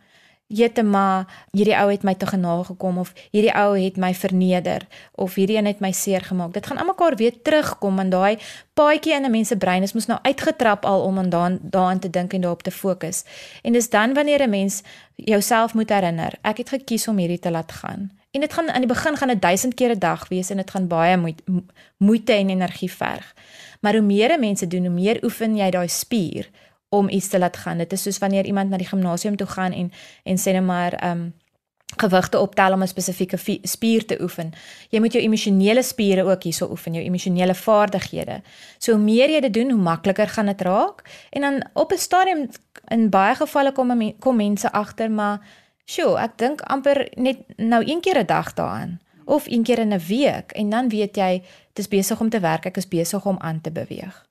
jette 0.46 0.82
maar 0.82 1.26
hierdie 1.50 1.74
ou 1.74 1.88
het 1.90 2.04
my 2.06 2.14
te 2.14 2.26
genade 2.26 2.64
gekom 2.64 2.98
of 3.02 3.12
hierdie 3.30 3.52
ou 3.54 3.74
het 3.78 3.96
my 3.98 4.12
verneder 4.14 4.86
of 5.14 5.34
hierdie 5.34 5.56
een 5.58 5.66
het 5.66 5.80
my 5.80 5.92
seer 5.92 6.20
gemaak. 6.20 6.52
Dit 6.54 6.66
gaan 6.66 6.78
almekaar 6.78 7.16
weer 7.16 7.34
terugkom 7.42 7.98
en 7.98 8.10
daai 8.10 8.38
paadjie 8.74 9.14
in 9.14 9.24
'n 9.24 9.30
mens 9.30 9.48
se 9.48 9.56
brein 9.56 9.82
is 9.82 9.92
mos 9.92 10.06
nou 10.06 10.18
uitgetrap 10.22 10.84
al 10.84 11.02
om 11.02 11.18
aan 11.18 11.30
daan 11.30 11.58
daaraan 11.62 11.98
te 11.98 12.10
dink 12.10 12.32
en 12.32 12.40
daarop 12.40 12.62
te 12.62 12.70
fokus. 12.70 13.24
En 13.62 13.72
dis 13.72 13.90
dan 13.90 14.14
wanneer 14.14 14.42
'n 14.42 14.50
mens 14.50 14.82
jouself 15.14 15.74
moet 15.74 15.88
herinner, 15.88 16.32
ek 16.42 16.56
het 16.56 16.68
gekies 16.68 17.08
om 17.08 17.16
hierdie 17.16 17.38
te 17.38 17.50
laat 17.50 17.72
gaan. 17.72 18.10
En 18.30 18.40
dit 18.40 18.52
gaan 18.52 18.70
aan 18.70 18.80
die 18.80 18.88
begin 18.88 19.16
gaan 19.16 19.28
dit 19.28 19.42
duisend 19.42 19.74
keer 19.74 19.90
'n 19.90 19.98
dag 19.98 20.28
wees 20.28 20.50
en 20.50 20.56
dit 20.56 20.70
gaan 20.70 20.86
baie 20.86 21.34
moeite 21.96 22.32
en 22.32 22.48
energie 22.48 22.92
verg. 22.92 23.34
Maar 23.80 23.92
hoe 23.92 24.02
meer 24.02 24.38
mense 24.38 24.66
doen, 24.66 24.84
hoe 24.84 24.94
meer 24.94 25.24
oefen 25.24 25.56
jy 25.56 25.70
daai 25.70 25.88
spier 25.88 26.50
om 26.88 27.08
iets 27.08 27.28
te 27.28 27.38
laat 27.38 27.56
gaan. 27.56 27.78
Dit 27.78 27.92
is 27.92 28.02
soos 28.02 28.18
wanneer 28.18 28.44
iemand 28.44 28.70
na 28.70 28.76
die 28.76 28.86
gimnasium 28.86 29.36
toe 29.36 29.46
gaan 29.46 29.72
en 29.72 29.92
en 30.22 30.38
sê 30.38 30.52
net 30.52 30.62
maar 30.62 30.92
ehm 30.92 31.20
um, 31.20 31.34
gewigte 31.96 32.38
optel 32.38 32.72
om 32.72 32.82
'n 32.82 32.86
spesifieke 32.86 33.38
spier 33.62 34.06
te 34.06 34.18
oefen. 34.20 34.52
Jy 34.90 35.00
moet 35.00 35.12
jou 35.12 35.24
emosionele 35.24 35.82
spiere 35.82 36.24
ook 36.24 36.42
hierso 36.42 36.70
oefen, 36.70 36.92
jou 36.92 37.04
emosionele 37.04 37.54
vaardighede. 37.54 38.42
So 38.78 38.92
hoe 38.92 39.02
meer 39.02 39.30
jy 39.30 39.40
dit 39.40 39.54
doen, 39.54 39.70
hoe 39.70 39.82
makliker 39.82 40.28
gaan 40.28 40.46
dit 40.46 40.60
raak. 40.60 41.26
En 41.30 41.40
dan 41.40 41.64
op 41.72 41.92
'n 41.92 41.98
stadium 41.98 42.48
in 42.88 43.10
baie 43.10 43.34
gevalle 43.34 43.72
kom 43.72 44.14
kom 44.18 44.36
mense 44.36 44.72
agter 44.72 45.10
maar 45.10 45.40
sjoe, 45.84 46.18
ek 46.18 46.38
dink 46.38 46.60
amper 46.60 47.08
net 47.14 47.38
nou 47.56 47.82
een 47.86 48.00
keer 48.00 48.18
'n 48.18 48.26
dag 48.26 48.54
daaraan 48.54 49.00
of 49.24 49.46
een 49.46 49.62
keer 49.62 49.78
in 49.78 49.92
'n 49.92 50.06
week 50.08 50.52
en 50.52 50.70
dan 50.70 50.88
weet 50.88 51.16
jy 51.16 51.42
dit 51.72 51.78
is 51.78 51.88
besig 51.88 52.20
om 52.20 52.28
te 52.28 52.40
werk, 52.40 52.66
ek 52.66 52.76
is 52.76 52.88
besig 52.88 53.26
om 53.26 53.36
aan 53.38 53.60
te 53.60 53.70
beweeg. 53.70 54.25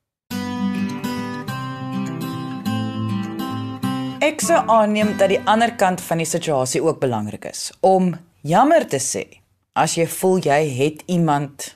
Ek 4.26 4.42
sou 4.42 4.58
aanneem 4.74 5.12
dat 5.20 5.30
die 5.30 5.42
ander 5.46 5.70
kant 5.78 6.00
van 6.02 6.18
die 6.18 6.26
situasie 6.26 6.80
ook 6.82 6.98
belangrik 6.98 7.44
is 7.46 7.68
om 7.86 8.08
jammer 8.42 8.88
te 8.90 8.98
sê 8.98 9.22
as 9.78 9.94
jy 10.00 10.08
voel 10.10 10.40
jy 10.42 10.58
het 10.80 11.04
iemand 11.14 11.68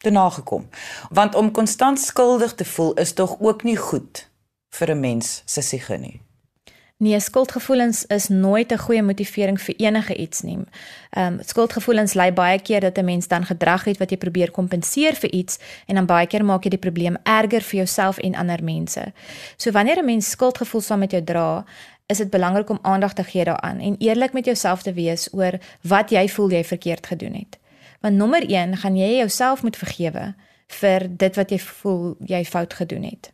te 0.00 0.12
nagekom. 0.14 0.64
Want 1.12 1.36
om 1.36 1.50
konstant 1.52 2.00
skuldig 2.00 2.54
te 2.56 2.64
voel 2.64 2.94
is 3.02 3.12
tog 3.12 3.36
ook 3.44 3.66
nie 3.68 3.76
goed 3.76 4.24
vir 4.78 4.94
'n 4.94 5.00
mens 5.00 5.42
se 5.44 5.60
siege 5.62 5.98
nie. 5.98 6.20
Nee, 7.00 7.20
skuldgevoelens 7.20 8.06
is 8.06 8.28
nooit 8.28 8.72
'n 8.72 8.78
goeie 8.78 9.02
motivering 9.02 9.60
vir 9.60 9.74
enige 9.76 10.16
iets 10.16 10.40
nie. 10.40 10.58
Ehm 11.10 11.32
um, 11.32 11.38
skuldgevoelens 11.44 12.12
lei 12.14 12.32
baie 12.32 12.62
keer 12.62 12.80
dat 12.80 12.98
'n 12.98 13.04
mens 13.04 13.28
dan 13.28 13.44
gedrag 13.44 13.84
het 13.84 13.98
wat 13.98 14.10
jy 14.10 14.16
probeer 14.16 14.50
kompenseer 14.50 15.14
vir 15.14 15.30
iets 15.30 15.58
en 15.86 15.94
dan 15.94 16.06
baie 16.06 16.26
keer 16.26 16.44
maak 16.44 16.64
jy 16.64 16.70
die 16.70 16.78
probleem 16.78 17.16
erger 17.22 17.62
vir 17.62 17.76
jouself 17.76 18.18
en 18.18 18.34
ander 18.34 18.64
mense. 18.64 19.12
So 19.56 19.70
wanneer 19.70 19.98
'n 19.98 20.04
mens 20.04 20.30
skuldgevoel 20.30 20.80
saam 20.80 20.98
met 20.98 21.10
jou 21.10 21.24
dra, 21.24 21.64
is 22.08 22.18
dit 22.18 22.30
belangrik 22.30 22.70
om 22.70 22.78
aandag 22.82 23.12
te 23.12 23.24
gee 23.24 23.44
daaraan 23.44 23.78
en 23.78 23.96
eerlik 23.98 24.32
met 24.32 24.44
jouself 24.44 24.82
te 24.82 24.92
wees 24.92 25.28
oor 25.32 25.58
wat 25.80 26.10
jy 26.10 26.28
voel 26.28 26.50
jy 26.50 26.64
verkeerd 26.64 27.06
gedoen 27.06 27.34
het. 27.34 27.58
Want 28.00 28.14
nommer 28.14 28.42
1 28.48 28.76
gaan 28.76 28.96
jy 28.96 29.16
jouself 29.16 29.62
moet 29.62 29.76
vergewe 29.76 30.34
vir 30.80 31.06
dit 31.08 31.36
wat 31.36 31.50
jy 31.50 31.58
voel 31.58 32.16
jy 32.24 32.44
fout 32.44 32.74
gedoen 32.74 33.02
het. 33.02 33.32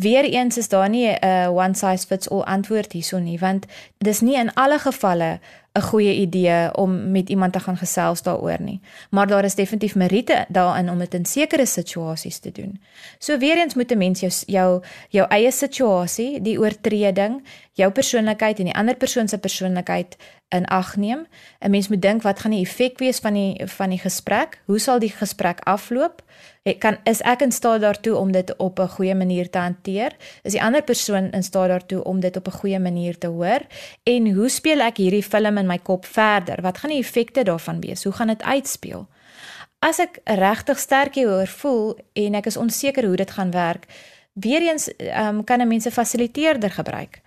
Weereens 0.00 0.58
is 0.58 0.68
daar 0.68 0.88
nie 0.88 1.08
'n 1.08 1.48
one 1.48 1.74
size 1.74 2.06
fits 2.06 2.28
all 2.28 2.42
antwoord 2.42 2.92
hierson 2.92 3.24
nie 3.24 3.38
want 3.38 3.66
dis 3.98 4.20
nie 4.20 4.36
in 4.36 4.54
alle 4.54 4.78
gevalle 4.78 5.40
'n 5.72 5.80
goeie 5.80 6.14
idee 6.14 6.76
om 6.76 7.10
met 7.10 7.28
iemand 7.28 7.52
te 7.52 7.60
gaan 7.60 7.76
gesels 7.76 8.22
daaroor 8.22 8.60
nie. 8.60 8.80
Maar 9.10 9.26
daar 9.26 9.44
is 9.44 9.54
definitief 9.54 9.94
meriete 9.94 10.44
daarin 10.48 10.90
om 10.90 10.98
dit 10.98 11.14
in 11.14 11.24
sekere 11.24 11.66
situasies 11.66 12.38
te 12.38 12.52
doen. 12.52 12.80
So 13.18 13.38
weer 13.38 13.56
eens 13.56 13.74
moet 13.74 13.90
'n 13.92 13.98
mens 13.98 14.20
jou 14.20 14.32
jou 14.46 14.82
jou 15.08 15.28
eie 15.28 15.50
situasie, 15.50 16.40
die 16.40 16.58
oortreding, 16.58 17.42
jou 17.72 17.90
persoonlikheid 17.90 18.58
en 18.58 18.64
die 18.64 18.74
ander 18.74 18.96
persoon 18.96 19.28
se 19.28 19.38
persoonlikheid 19.38 20.16
in 20.48 20.66
ag 20.66 20.96
neem. 20.96 21.26
'n 21.60 21.70
Mens 21.70 21.88
moet 21.88 22.02
dink 22.02 22.22
wat 22.22 22.40
gaan 22.40 22.50
die 22.50 22.64
effek 22.66 22.98
wees 22.98 23.18
van 23.18 23.34
die 23.34 23.66
van 23.66 23.90
die 23.90 23.98
gesprek? 23.98 24.60
Hoe 24.64 24.78
sal 24.78 24.98
die 24.98 25.12
gesprek 25.12 25.60
afloop? 25.60 26.22
Ek 26.62 26.78
kan 26.78 26.98
is 27.08 27.22
ek 27.24 27.40
in 27.40 27.52
staat 27.52 27.80
daartoe 27.80 28.16
om 28.16 28.32
dit 28.32 28.56
op 28.56 28.80
'n 28.80 28.88
goeie 28.88 29.14
manier 29.14 29.50
te 29.50 29.58
hanteer? 29.58 30.16
Is 30.42 30.52
die 30.52 30.62
ander 30.62 30.82
persoon 30.82 31.30
in 31.30 31.42
staat 31.42 31.68
daartoe 31.68 32.04
om 32.04 32.20
dit 32.20 32.36
op 32.36 32.46
'n 32.46 32.58
goeie 32.60 32.78
manier 32.78 33.18
te 33.18 33.26
hoor? 33.26 33.60
En 34.02 34.32
hoe 34.32 34.48
speel 34.48 34.80
ek 34.80 34.96
hierdie 34.96 35.22
film 35.22 35.56
in 35.60 35.68
my 35.68 35.78
kop 35.78 36.06
verder? 36.08 36.62
Wat 36.64 36.78
gaan 36.78 36.90
die 36.90 37.02
effekte 37.02 37.44
daarvan 37.46 37.80
wees? 37.80 38.04
Hoe 38.04 38.12
gaan 38.16 38.32
dit 38.32 38.42
uitspeel? 38.42 39.06
As 39.80 40.00
ek 40.02 40.18
regtig 40.24 40.78
sterk 40.78 41.14
hieroor 41.16 41.48
voel 41.48 41.98
en 42.12 42.34
ek 42.40 42.50
is 42.50 42.58
onseker 42.60 43.06
hoe 43.06 43.16
dit 43.16 43.30
gaan 43.30 43.52
werk, 43.54 43.86
weer 44.32 44.64
eens 44.66 44.90
um, 44.98 45.44
kan 45.44 45.60
'n 45.60 45.68
mens 45.68 45.86
'n 45.86 45.96
fasiliteerder 45.96 46.70
gebruik 46.70 47.20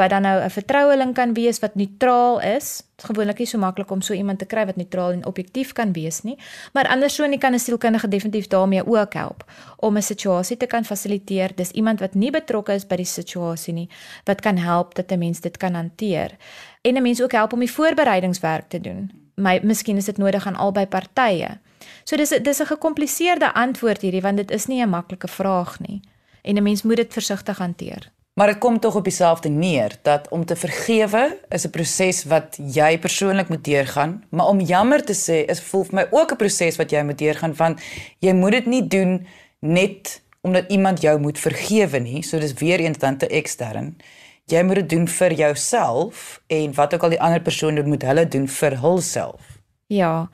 wat 0.00 0.10
dan 0.10 0.22
nou 0.22 0.42
'n 0.42 0.50
vertroueling 0.50 1.14
kan 1.14 1.34
wees 1.34 1.58
wat 1.58 1.74
neutraal 1.74 2.40
is. 2.40 2.66
Dit 2.76 3.04
is 3.04 3.04
gewoonlik 3.04 3.38
nie 3.38 3.46
so 3.46 3.58
maklik 3.58 3.90
om 3.90 4.00
so 4.00 4.12
iemand 4.14 4.38
te 4.38 4.46
kry 4.46 4.66
wat 4.66 4.76
neutraal 4.76 5.12
en 5.12 5.26
objektief 5.26 5.72
kan 5.72 5.92
wees 5.92 6.22
nie, 6.22 6.38
maar 6.72 6.88
andersone 6.88 7.38
kan 7.38 7.52
'n 7.52 7.58
sielkundige 7.58 8.08
definitief 8.08 8.46
daarmee 8.46 8.86
ook 8.86 9.14
help 9.14 9.44
om 9.76 9.96
'n 9.96 10.02
situasie 10.02 10.56
te 10.56 10.66
kan 10.66 10.84
fasiliteer. 10.84 11.50
Dis 11.54 11.70
iemand 11.70 12.00
wat 12.00 12.14
nie 12.14 12.30
betrokke 12.30 12.72
is 12.72 12.86
by 12.86 12.96
die 12.96 13.04
situasie 13.04 13.74
nie, 13.74 13.88
wat 14.24 14.40
kan 14.40 14.56
help 14.56 14.94
dat 14.94 15.12
'n 15.12 15.18
mens 15.18 15.40
dit 15.40 15.56
kan 15.56 15.74
hanteer. 15.74 16.36
En 16.82 16.94
'n 16.96 17.02
mens 17.02 17.22
ook 17.22 17.32
help 17.32 17.52
om 17.52 17.58
die 17.58 17.72
voorbereidingswerk 17.72 18.68
te 18.68 18.80
doen. 18.80 19.10
My 19.34 19.60
miskien 19.62 19.96
is 19.96 20.04
dit 20.04 20.16
nodig 20.16 20.46
aan 20.46 20.56
albei 20.56 20.86
partye. 20.86 21.58
So 22.04 22.16
dis 22.16 22.28
dis 22.28 22.60
'n 22.60 22.66
gekompliseerde 22.66 23.54
antwoord 23.54 24.00
hierdie 24.00 24.22
want 24.22 24.36
dit 24.36 24.50
is 24.50 24.66
nie 24.66 24.82
'n 24.82 24.88
maklike 24.88 25.28
vraag 25.28 25.80
nie. 25.80 26.00
En 26.42 26.56
'n 26.56 26.62
mens 26.62 26.82
moet 26.82 26.96
dit 26.96 27.12
versigtig 27.12 27.58
hanteer. 27.58 28.10
Maar 28.40 28.48
dit 28.48 28.58
kom 28.58 28.78
tog 28.78 28.94
op 28.94 29.04
dieselfde 29.04 29.48
neer 29.48 29.98
dat 30.02 30.28
om 30.28 30.44
te 30.44 30.56
vergewe 30.56 31.38
is 31.48 31.66
'n 31.66 31.70
proses 31.70 32.24
wat 32.24 32.56
jy 32.56 32.98
persoonlik 32.98 33.48
moet 33.48 33.64
deurgaan, 33.64 34.24
maar 34.28 34.46
om 34.46 34.60
jammer 34.60 35.04
te 35.04 35.12
sê 35.12 35.44
is 35.50 35.60
voel 35.60 35.84
vir 35.84 35.94
my 35.94 36.06
ook 36.10 36.32
'n 36.32 36.36
proses 36.36 36.76
wat 36.76 36.90
jy 36.90 37.02
moet 37.02 37.18
deurgaan 37.18 37.54
want 37.54 37.80
jy 38.18 38.32
moet 38.32 38.50
dit 38.50 38.66
nie 38.66 38.86
doen 38.86 39.26
net 39.58 40.22
omdat 40.40 40.64
iemand 40.70 41.00
jou 41.00 41.20
moet 41.20 41.38
vergewe 41.38 41.98
nie, 41.98 42.22
so 42.22 42.38
dis 42.38 42.52
weer 42.52 42.80
eens 42.80 42.98
dan 42.98 43.16
te 43.16 43.26
ekstern. 43.26 43.96
Jy 44.44 44.62
moet 44.62 44.74
dit 44.74 44.88
doen 44.88 45.08
vir 45.08 45.32
jouself 45.32 46.42
en 46.46 46.74
wat 46.74 46.94
ook 46.94 47.02
al 47.02 47.08
die 47.08 47.20
ander 47.20 47.40
persoon 47.40 47.74
doen 47.74 47.88
moet 47.88 48.02
hulle 48.02 48.28
doen 48.28 48.48
vir 48.48 48.80
hulself. 48.80 49.40
Ja, 49.86 50.30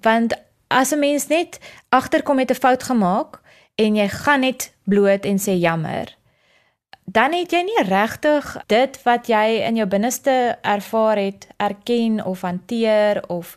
want 0.00 0.34
as 0.66 0.92
'n 0.92 0.98
mens 0.98 1.26
net 1.26 1.58
agterkom 1.88 2.36
met 2.36 2.50
'n 2.50 2.54
fout 2.54 2.82
gemaak 2.82 3.40
en 3.74 3.94
jy 3.94 4.08
gaan 4.08 4.40
net 4.40 4.72
bloot 4.84 5.24
en 5.24 5.38
sê 5.38 5.52
jammer 5.58 6.19
dan 7.12 7.32
het 7.32 7.50
jy 7.52 7.60
nie 7.66 7.82
regtig 7.88 8.46
dit 8.70 8.96
wat 9.02 9.28
jy 9.30 9.60
in 9.66 9.78
jou 9.80 9.86
binneste 9.90 10.32
ervaar 10.62 11.18
het 11.18 11.46
erken 11.56 12.20
of 12.24 12.44
hanteer 12.46 13.22
of 13.28 13.56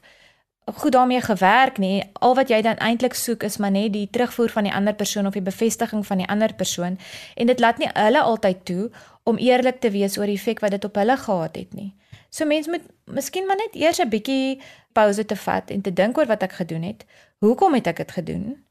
goed 0.66 0.92
daarmee 0.92 1.22
gewerk 1.22 1.78
nie. 1.78 2.04
Al 2.14 2.36
wat 2.36 2.50
jy 2.50 2.62
dan 2.62 2.80
eintlik 2.82 3.14
soek 3.14 3.44
is 3.44 3.58
maar 3.58 3.72
net 3.72 3.94
die 3.94 4.08
terugvoer 4.10 4.50
van 4.50 4.64
die 4.64 4.74
ander 4.74 4.96
persoon 4.96 5.28
of 5.28 5.36
die 5.38 5.46
bevestiging 5.46 6.06
van 6.08 6.24
die 6.24 6.28
ander 6.28 6.54
persoon 6.54 6.98
en 7.36 7.48
dit 7.52 7.60
laat 7.60 7.78
nie 7.78 7.90
hulle 7.94 8.22
altyd 8.22 8.66
toe 8.66 8.90
om 9.24 9.38
eerlik 9.38 9.80
te 9.80 9.92
wees 9.92 10.18
oor 10.18 10.30
die 10.32 10.40
effek 10.40 10.64
wat 10.64 10.72
dit 10.72 10.86
op 10.86 10.96
hulle 10.96 11.18
gehad 11.18 11.56
het 11.56 11.74
nie. 11.74 11.94
So 12.30 12.46
mense 12.46 12.70
moet 12.70 12.88
miskien 13.06 13.46
maar 13.46 13.60
net 13.60 13.76
eers 13.76 14.00
'n 14.00 14.10
bietjie 14.10 14.62
pause 14.94 15.26
te 15.26 15.36
vat 15.36 15.70
en 15.70 15.82
te 15.82 15.94
dink 15.94 16.18
oor 16.18 16.26
wat 16.26 16.44
ek 16.44 16.52
gedoen 16.52 16.82
het. 16.82 17.06
Hoekom 17.38 17.74
het 17.74 17.88
ek 17.88 17.98
dit 17.98 18.12
gedoen? 18.12 18.64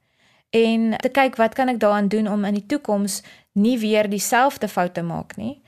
En 0.52 0.90
te 1.00 1.08
kyk 1.08 1.38
wat 1.40 1.54
kan 1.56 1.70
ek 1.72 1.80
daaraan 1.80 2.08
doen 2.12 2.28
om 2.28 2.44
in 2.44 2.58
die 2.58 2.66
toekoms 2.68 3.22
nie 3.56 3.78
weer 3.80 4.08
dieselfde 4.08 4.68
foute 4.68 5.00
te 5.00 5.02
maak 5.02 5.36
nie. 5.36 5.62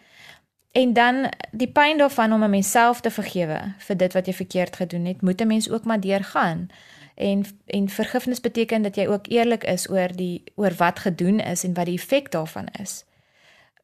En 0.77 0.92
dan 0.92 1.31
die 1.53 1.70
pyn 1.73 1.99
daarvan 1.99 2.33
om 2.33 2.42
homself 2.42 3.01
te 3.01 3.11
vergewe 3.11 3.61
vir 3.87 3.97
dit 3.97 4.12
wat 4.12 4.27
jy 4.27 4.35
verkeerd 4.35 4.77
gedoen 4.77 5.05
het, 5.09 5.23
moet 5.23 5.40
'n 5.40 5.47
mens 5.47 5.70
ook 5.70 5.85
maar 5.85 6.01
deurgaan. 6.01 6.68
En 7.14 7.44
en 7.66 7.88
vergifnis 7.88 8.40
beteken 8.40 8.83
dat 8.83 8.97
jy 8.97 9.07
ook 9.07 9.27
eerlik 9.29 9.64
is 9.64 9.88
oor 9.90 10.09
die 10.12 10.42
oor 10.55 10.75
wat 10.77 10.99
gedoen 10.99 11.40
is 11.40 11.64
en 11.64 11.75
wat 11.75 11.87
die 11.87 11.99
effek 11.99 12.31
daarvan 12.31 12.68
is. 12.81 13.05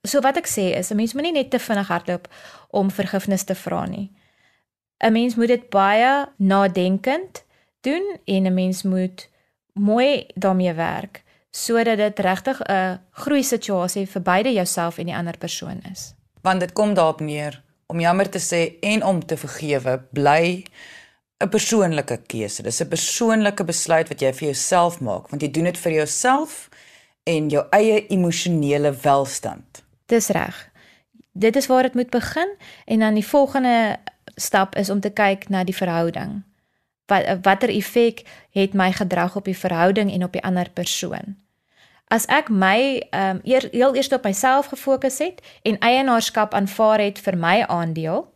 So 0.03 0.21
wat 0.21 0.37
ek 0.37 0.49
sê 0.49 0.77
is 0.77 0.91
'n 0.91 0.97
mens 0.97 1.13
moenie 1.13 1.33
net 1.33 1.51
te 1.51 1.59
vinnig 1.59 1.89
hardloop 1.89 2.29
om 2.71 2.91
vergifnis 2.91 3.45
te 3.45 3.55
vra 3.55 3.87
nie. 3.87 4.11
'n 4.99 5.13
Mens 5.13 5.35
moet 5.35 5.49
dit 5.49 5.69
baie 5.69 6.29
nadenkend 6.37 7.45
doen 7.81 8.19
en 8.25 8.47
'n 8.47 8.55
mens 8.55 8.83
moet 8.83 9.30
mooi 9.75 10.27
daarmee 10.35 10.73
werk 10.75 11.23
sodat 11.51 11.97
dit 11.97 12.19
regtig 12.19 12.61
'n 12.63 13.01
groei 13.11 13.43
situasie 13.43 14.07
vir 14.07 14.23
beide 14.23 14.53
jouself 14.53 14.99
en 14.99 15.07
die 15.07 15.17
ander 15.17 15.39
persoon 15.39 15.81
is. 15.93 16.15
Want 16.43 16.61
dit 16.61 16.73
kom 16.73 16.95
daarop 16.95 17.21
neer 17.21 17.63
om 17.87 18.01
jammer 18.01 18.29
te 18.29 18.39
sê 18.39 18.79
en 18.81 19.05
om 19.05 19.27
te 19.27 19.37
vergewe 19.37 20.03
bly 20.13 20.65
'n 21.39 21.49
persoonlike 21.49 22.21
keuse. 22.27 22.63
Dis 22.63 22.81
'n 22.81 22.89
persoonlike 22.89 23.65
besluit 23.65 24.09
wat 24.09 24.21
jy 24.21 24.33
vir 24.33 24.49
jouself 24.49 25.01
maak, 25.01 25.29
want 25.29 25.43
jy 25.43 25.51
doen 25.51 25.65
dit 25.65 25.79
vir 25.79 25.93
jouself 25.93 26.69
en 27.23 27.49
jou 27.49 27.67
eie 27.71 28.07
emosionele 28.07 28.93
welstand. 29.03 29.83
Dis 30.07 30.29
reg. 30.29 30.71
Dit 31.33 31.57
is 31.57 31.67
waar 31.67 31.83
dit 31.83 31.95
moet 31.95 32.11
begin 32.11 32.57
en 32.85 32.99
dan 32.99 33.15
die 33.15 33.27
volgende 33.27 33.97
stap 34.35 34.77
is 34.77 34.91
om 34.91 35.01
te 35.01 35.11
kyk 35.11 35.49
na 35.49 35.65
die 35.65 35.77
verhouding. 35.77 36.43
Wat 37.11 37.43
watter 37.43 37.73
effek 37.75 38.23
het 38.57 38.75
my 38.75 38.93
gedrag 38.95 39.37
op 39.37 39.45
die 39.51 39.57
verhouding 39.59 40.13
en 40.13 40.25
op 40.25 40.33
die 40.33 40.45
ander 40.47 40.71
persoon? 40.71 41.37
As 42.11 42.27
ek 42.27 42.49
my 42.51 43.03
ehm 43.11 43.37
um, 43.37 43.41
eer, 43.47 43.69
heel 43.71 43.95
eers 43.95 44.11
op 44.13 44.25
myself 44.27 44.71
gefokus 44.73 45.19
het 45.19 45.43
en 45.63 45.79
eienaarskap 45.79 46.55
aanvaar 46.55 46.99
het 46.99 47.19
vir 47.19 47.37
my 47.39 47.61
aandeel, 47.67 48.27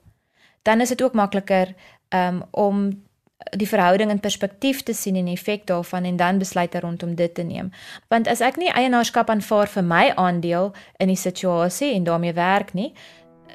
dan 0.63 0.81
is 0.81 0.89
dit 0.89 1.03
ook 1.03 1.15
makliker 1.15 1.75
ehm 2.09 2.43
um, 2.43 2.43
om 2.51 2.87
die 3.51 3.69
verhouding 3.69 4.11
in 4.11 4.21
perspektief 4.21 4.83
te 4.83 4.95
sien 4.95 5.17
en 5.17 5.29
die 5.29 5.35
effek 5.35 5.67
daarvan 5.67 6.05
en 6.05 6.17
dan 6.17 6.39
besluite 6.39 6.81
rondom 6.81 7.15
dit 7.15 7.35
te 7.35 7.43
neem. 7.43 7.71
Want 8.09 8.29
as 8.29 8.41
ek 8.41 8.57
nie 8.57 8.73
eienaarskap 8.73 9.31
aanvaar 9.31 9.69
vir 9.69 9.85
my 9.85 10.13
aandeel 10.15 10.73
in 10.97 11.13
die 11.13 11.21
situasie 11.21 11.93
en 11.95 12.05
daarmee 12.05 12.33
werk 12.33 12.73
nie, 12.73 12.93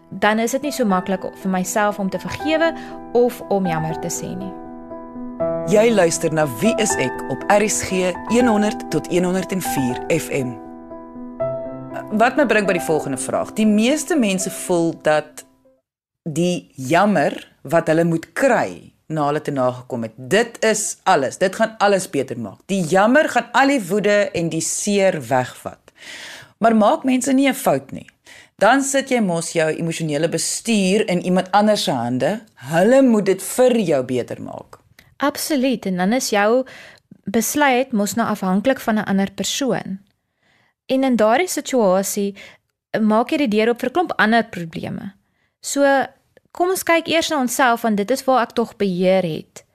dan 0.10 0.40
is 0.40 0.52
dit 0.52 0.62
nie 0.62 0.74
so 0.76 0.86
maklik 0.86 1.26
vir 1.42 1.52
myself 1.52 2.00
om 2.00 2.10
te 2.10 2.20
vergewe 2.20 2.74
of 3.14 3.42
om 3.50 3.66
jammer 3.66 4.00
te 4.00 4.10
sê 4.14 4.36
nie. 4.36 4.69
Jy 5.70 5.92
luister 5.94 6.34
na 6.34 6.48
Wie 6.58 6.72
is 6.82 6.96
ek 6.98 7.20
op 7.30 7.44
RSG 7.54 8.08
100 8.32 8.88
tot 8.90 9.06
104 9.12 10.00
FM. 10.10 10.56
Wat 12.18 12.40
my 12.40 12.46
bring 12.50 12.66
by 12.66 12.74
die 12.74 12.82
volgende 12.82 13.20
vraag. 13.22 13.52
Die 13.54 13.68
meeste 13.70 14.18
mense 14.18 14.50
voel 14.64 14.96
dat 15.06 15.44
die 16.26 16.72
jammer 16.74 17.38
wat 17.62 17.92
hulle 17.94 18.08
moet 18.10 18.26
kry 18.34 18.96
na 19.14 19.28
hulle 19.28 19.44
te 19.46 19.54
nagekom 19.54 20.08
het. 20.08 20.18
Dit 20.18 20.58
is 20.66 20.98
alles. 21.06 21.38
Dit 21.38 21.62
gaan 21.62 21.78
alles 21.78 22.10
beter 22.10 22.42
maak. 22.42 22.66
Die 22.66 22.82
jammer 22.90 23.30
gaan 23.30 23.54
al 23.54 23.76
die 23.76 23.84
woede 23.92 24.18
en 24.34 24.50
die 24.50 24.66
seer 24.66 25.22
wegvat. 25.30 25.94
Maar 26.58 26.74
maak 26.74 27.06
mense 27.06 27.30
nie 27.30 27.46
'n 27.46 27.54
fout 27.54 27.92
nie. 27.92 28.10
Dan 28.58 28.82
sit 28.82 29.12
jy 29.12 29.22
mos 29.22 29.54
jou 29.54 29.70
emosionele 29.70 30.30
bestuur 30.30 31.08
in 31.10 31.22
iemand 31.22 31.52
anders 31.52 31.84
se 31.84 31.92
hande. 31.92 32.42
Hulle 32.56 33.02
moet 33.02 33.26
dit 33.26 33.42
vir 33.42 33.78
jou 33.78 34.04
beter 34.04 34.42
maak. 34.42 34.79
Absoluut 35.20 35.86
en 35.86 35.98
dan 36.00 36.14
is 36.16 36.30
jou 36.32 36.64
besluit 37.30 37.92
mos 37.92 38.16
nou 38.16 38.28
afhanklik 38.28 38.80
van 38.80 38.96
'n 38.96 39.10
ander 39.12 39.32
persoon. 39.32 40.00
En 40.86 41.04
in 41.04 41.16
daardie 41.16 41.48
situasie 41.48 42.36
maak 43.02 43.30
jy 43.30 43.38
die 43.38 43.48
deur 43.48 43.70
op 43.70 43.80
vir 43.80 43.92
klomp 43.92 44.14
ander 44.18 44.46
probleme. 44.46 45.14
So 45.62 45.86
kom 46.52 46.70
ons 46.70 46.84
kyk 46.84 47.08
eers 47.08 47.30
na 47.30 47.40
onsself 47.40 47.82
want 47.82 47.98
dit 47.98 48.12
is 48.12 48.24
waar 48.24 48.42
ek 48.48 48.56
tog 48.58 48.76
beheer 48.76 49.24
het. 49.24 49.66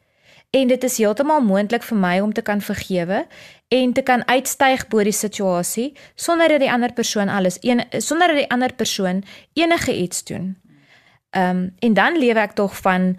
En 0.51 0.71
dit 0.71 0.85
is 0.85 0.97
heeltemal 0.99 1.43
moontlik 1.43 1.83
vir 1.83 1.99
my 1.99 2.19
om 2.23 2.33
te 2.33 2.43
kan 2.43 2.61
vergewe 2.61 3.27
en 3.69 3.93
te 3.93 4.03
kan 4.03 4.23
uitstyg 4.29 4.89
bo 4.89 5.03
die 5.03 5.13
situasie 5.13 5.93
sonder 6.15 6.49
dat 6.49 6.61
die 6.61 6.71
ander 6.71 6.93
persoon 6.93 7.29
alles 7.29 7.59
een 7.61 7.83
sonder 7.99 8.29
dat 8.29 8.37
die 8.37 8.51
ander 8.51 8.75
persoon 8.75 9.25
enige 9.53 9.97
iets 9.97 10.25
doen. 10.25 10.57
Ehm 11.31 11.57
um, 11.57 11.75
en 11.79 11.95
dan 11.95 12.19
lewe 12.19 12.39
ek 12.39 12.53
tog 12.55 12.77
van 12.77 13.17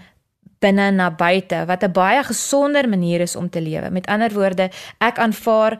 binne 0.60 0.92
na 0.92 1.12
buite 1.12 1.66
wat 1.66 1.84
'n 1.84 1.92
baie 1.92 2.24
gesonder 2.24 2.90
manier 2.90 3.22
is 3.22 3.36
om 3.36 3.50
te 3.50 3.62
lewe. 3.62 3.90
Met 3.90 4.08
ander 4.08 4.34
woorde, 4.34 4.70
ek 4.98 5.18
aanvaar 5.18 5.80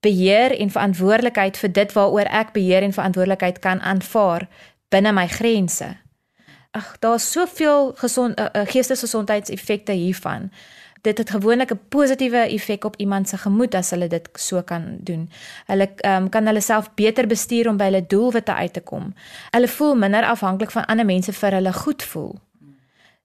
beheer 0.00 0.58
en 0.58 0.70
verantwoordelikheid 0.70 1.56
vir 1.56 1.72
dit 1.72 1.92
waaroor 1.92 2.26
ek 2.30 2.52
beheer 2.52 2.82
en 2.82 2.92
verantwoordelikheid 2.92 3.58
kan 3.58 3.80
aanvaar 3.80 4.48
binne 4.88 5.12
my 5.12 5.28
grense 5.28 6.02
ag 6.72 6.96
daar's 6.98 7.32
soveel 7.32 7.92
gesond 7.94 8.40
uh, 8.40 8.46
uh, 8.52 8.62
geestesgesondheidseffekte 8.64 9.92
hiervan. 9.92 10.50
Dit 11.00 11.18
het 11.18 11.30
gewoonlik 11.30 11.70
'n 11.72 11.80
positiewe 11.88 12.48
effek 12.48 12.84
op 12.84 12.96
iemand 12.96 13.28
se 13.28 13.36
gemoed 13.36 13.74
as 13.74 13.90
hulle 13.90 14.06
dit 14.06 14.28
so 14.32 14.62
kan 14.62 14.96
doen. 15.00 15.30
Hulle 15.66 15.90
um, 16.06 16.28
kan 16.28 16.46
hulle 16.46 16.60
self 16.60 16.94
beter 16.94 17.26
bestuur 17.26 17.68
om 17.68 17.76
by 17.76 17.84
hulle 17.84 18.06
doelwitte 18.06 18.54
uit 18.54 18.72
te 18.72 18.80
kom. 18.80 19.14
Hulle 19.50 19.68
voel 19.68 19.94
minder 19.94 20.24
afhanklik 20.24 20.70
van 20.70 20.84
ander 20.84 21.04
mense 21.04 21.32
vir 21.32 21.50
hulle 21.52 21.72
goed 21.72 22.02
voel. 22.02 22.40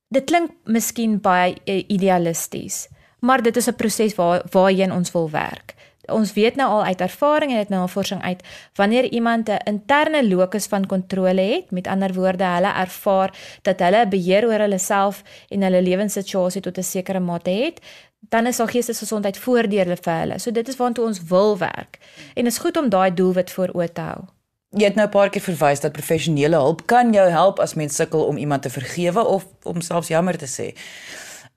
Dit 0.10 0.26
klink 0.26 0.52
miskien 0.63 1.20
baie 1.22 1.56
uh, 1.65 1.84
idealisties, 1.88 2.88
maar 3.20 3.41
dit 3.41 3.58
is 3.58 3.67
'n 3.67 3.76
proses 3.76 4.15
waar 4.15 4.43
waarheen 4.52 4.91
ons 4.91 5.12
wil 5.12 5.30
werk 5.30 5.78
ons 6.12 6.34
weet 6.34 6.56
nou 6.56 6.67
al 6.70 6.84
uit 6.84 7.02
ervaring 7.02 7.52
en 7.52 7.58
uit 7.58 7.70
navorsing 7.70 8.22
uit 8.22 8.43
wanneer 8.76 9.06
iemand 9.12 9.50
'n 9.50 9.60
interne 9.65 10.28
locus 10.28 10.65
van 10.65 10.86
kontrole 10.86 11.41
het, 11.41 11.72
met 11.72 11.88
ander 11.88 12.13
woorde, 12.13 12.43
hulle 12.43 12.74
ervaar 12.74 13.60
dat 13.62 13.80
hulle 13.80 14.08
beheer 14.08 14.46
oor 14.46 14.60
hulle 14.60 14.78
self 14.78 15.24
en 15.50 15.62
hulle 15.62 15.82
lewenssituasie 15.82 16.62
tot 16.62 16.78
'n 16.78 16.84
sekere 16.84 17.20
mate 17.20 17.50
het, 17.50 17.80
dan 18.20 18.46
is 18.46 18.58
daar 18.58 18.70
geestesgesondheid 18.70 19.38
voordele 19.38 19.98
vir 20.02 20.13
hulle. 20.13 20.39
So 20.39 20.52
dit 20.52 20.67
is 20.67 20.76
waartoe 20.76 21.06
ons 21.06 21.24
wil 21.24 21.58
werk. 21.58 21.98
En 22.34 22.43
dit 22.43 22.54
is 22.54 22.58
goed 22.58 22.78
om 22.78 22.89
daai 22.89 23.13
doelwit 23.13 23.52
voor 23.52 23.70
oë 23.74 23.91
te 23.93 24.02
hou. 24.02 24.37
Jy 24.70 24.84
het 24.84 24.96
nou 24.96 25.08
'n 25.08 25.12
paar 25.12 25.30
keer 25.30 25.42
verwys 25.42 25.80
dat 25.80 25.92
professionele 25.92 26.56
hulp 26.56 26.86
kan 26.86 27.14
jou 27.14 27.30
help 27.30 27.60
as 27.60 27.74
mens 27.74 27.96
sukkel 27.96 28.26
om 28.26 28.38
iemand 28.38 28.62
te 28.62 28.70
vergewe 28.70 29.26
of 29.26 29.46
om 29.64 29.82
selfs 29.82 30.08
jammer 30.08 30.38
te 30.38 30.48
sê. 30.48 30.76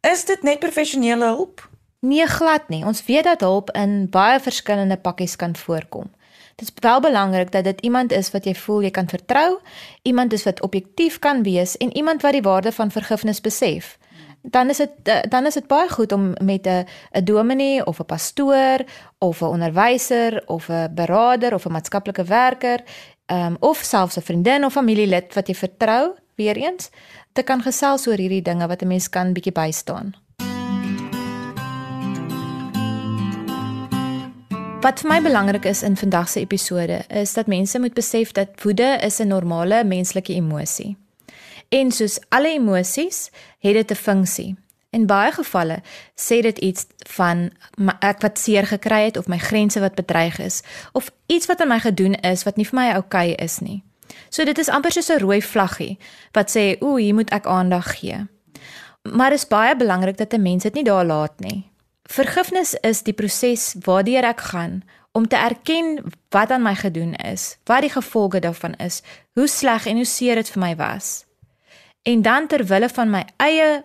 Is 0.00 0.24
dit 0.24 0.42
net 0.42 0.58
professionele 0.58 1.24
hulp? 1.24 1.68
Nee, 2.00 2.26
glad 2.26 2.68
nie. 2.68 2.84
Ons 2.84 3.04
weet 3.04 3.24
dat 3.24 3.40
hulp 3.40 3.70
in 3.70 4.08
baie 4.10 4.40
verskillende 4.40 4.96
pakkies 4.96 5.36
kan 5.36 5.56
voorkom. 5.56 6.10
Dit 6.56 6.68
is 6.68 6.74
wel 6.80 7.00
belangrik 7.00 7.52
dat 7.52 7.64
dit 7.64 7.80
iemand 7.80 8.12
is 8.12 8.30
wat 8.30 8.44
jy 8.44 8.54
voel 8.54 8.82
jy 8.82 8.90
kan 8.90 9.08
vertrou, 9.08 9.58
iemand 10.02 10.32
is 10.32 10.44
wat 10.44 10.60
objektief 10.60 11.18
kan 11.18 11.42
wees 11.42 11.76
en 11.76 11.96
iemand 11.96 12.22
wat 12.22 12.32
die 12.32 12.42
waarde 12.42 12.72
van 12.72 12.90
vergifnis 12.90 13.40
besef. 13.40 13.98
Dan 14.42 14.68
is 14.68 14.76
dit 14.76 14.90
eh, 15.02 15.22
dan 15.28 15.46
is 15.46 15.54
dit 15.54 15.66
baie 15.66 15.88
goed 15.88 16.12
om 16.12 16.32
met 16.44 16.66
'n 16.66 16.86
'n 17.12 17.24
dominee 17.24 17.86
of 17.86 18.00
'n 18.00 18.04
pastoor 18.04 18.78
of 19.18 19.40
'n 19.40 19.44
onderwyser 19.44 20.42
of 20.46 20.68
'n 20.68 20.94
beraader 20.94 21.54
of 21.54 21.64
'n 21.66 21.72
maatskaplike 21.72 22.24
werker, 22.24 22.80
um, 23.26 23.56
of 23.60 23.78
selfs 23.78 24.16
'n 24.16 24.22
vriendin 24.22 24.64
of 24.64 24.72
familielid 24.72 25.34
wat 25.34 25.46
jy 25.46 25.54
vertrou, 25.54 26.14
weer 26.34 26.56
eens, 26.56 26.90
te 27.32 27.42
kan 27.42 27.62
gesels 27.62 28.06
oor 28.06 28.16
hierdie 28.16 28.42
dinge 28.42 28.66
wat 28.66 28.82
'n 28.82 28.86
mens 28.86 29.08
kan 29.08 29.32
bietjie 29.32 29.52
bystaan. 29.52 30.14
Wat 34.80 35.00
vir 35.00 35.10
my 35.10 35.22
belangrik 35.22 35.64
is 35.64 35.82
in 35.82 35.96
vandag 35.96 36.28
se 36.28 36.40
episode 36.40 37.04
is 37.08 37.34
dat 37.34 37.46
mense 37.46 37.78
moet 37.78 37.94
besef 37.94 38.32
dat 38.32 38.48
woede 38.62 38.98
is 39.02 39.20
'n 39.20 39.28
normale 39.28 39.84
menslike 39.84 40.32
emosie. 40.32 40.96
En 41.70 41.92
soos 41.94 42.18
alle 42.28 42.48
emosies, 42.48 43.30
het 43.58 43.74
dit 43.74 43.90
'n 43.90 43.94
funksie. 43.94 44.56
In 44.90 45.06
baie 45.06 45.32
gevalle 45.32 45.82
sê 46.14 46.40
dit 46.42 46.58
iets 46.58 46.86
van 46.96 47.50
ek 48.00 48.20
wat 48.20 48.38
seer 48.38 48.66
gekry 48.66 49.04
het 49.04 49.16
of 49.16 49.28
my 49.28 49.38
grense 49.38 49.80
wat 49.80 49.94
bedreig 49.94 50.38
is 50.38 50.62
of 50.92 51.10
iets 51.26 51.46
wat 51.46 51.60
aan 51.60 51.68
my 51.68 51.78
gedoen 51.78 52.14
is 52.14 52.42
wat 52.42 52.56
nie 52.56 52.66
vir 52.66 52.78
my 52.80 52.86
oukei 52.94 53.30
okay 53.32 53.44
is 53.44 53.58
nie. 53.58 53.84
So 54.28 54.44
dit 54.44 54.58
is 54.58 54.68
amper 54.68 54.92
soos 54.92 55.10
'n 55.10 55.18
rooi 55.18 55.42
vlaggie 55.42 55.98
wat 56.32 56.50
sê, 56.56 56.82
"Ooh, 56.82 56.98
hier 56.98 57.14
moet 57.14 57.30
ek 57.30 57.46
aandag 57.46 57.98
gee." 57.98 58.26
Maar 59.02 59.30
dit 59.30 59.38
is 59.38 59.48
baie 59.48 59.76
belangrik 59.76 60.16
dat 60.16 60.32
'n 60.32 60.42
mens 60.42 60.62
dit 60.62 60.74
nie 60.74 60.84
daar 60.84 61.04
laat 61.04 61.40
nie. 61.40 61.70
Vergifnis 62.02 62.74
is 62.74 63.02
die 63.02 63.14
proses 63.14 63.74
waardeur 63.84 64.24
ek 64.24 64.40
gaan 64.40 64.82
om 65.12 65.28
te 65.28 65.36
erken 65.36 66.12
wat 66.30 66.50
aan 66.50 66.62
my 66.62 66.74
gedoen 66.74 67.14
is, 67.14 67.56
wat 67.64 67.80
die 67.80 67.90
gevolge 67.90 68.38
daarvan 68.40 68.74
is, 68.74 69.02
hoe 69.34 69.46
sleg 69.46 69.86
en 69.86 69.96
hoe 69.96 70.04
seer 70.04 70.34
dit 70.34 70.50
vir 70.50 70.60
my 70.62 70.76
was. 70.76 71.29
En 72.02 72.22
dan 72.22 72.46
ter 72.46 72.64
wille 72.64 72.88
van 72.88 73.10
my 73.10 73.24
eie 73.36 73.84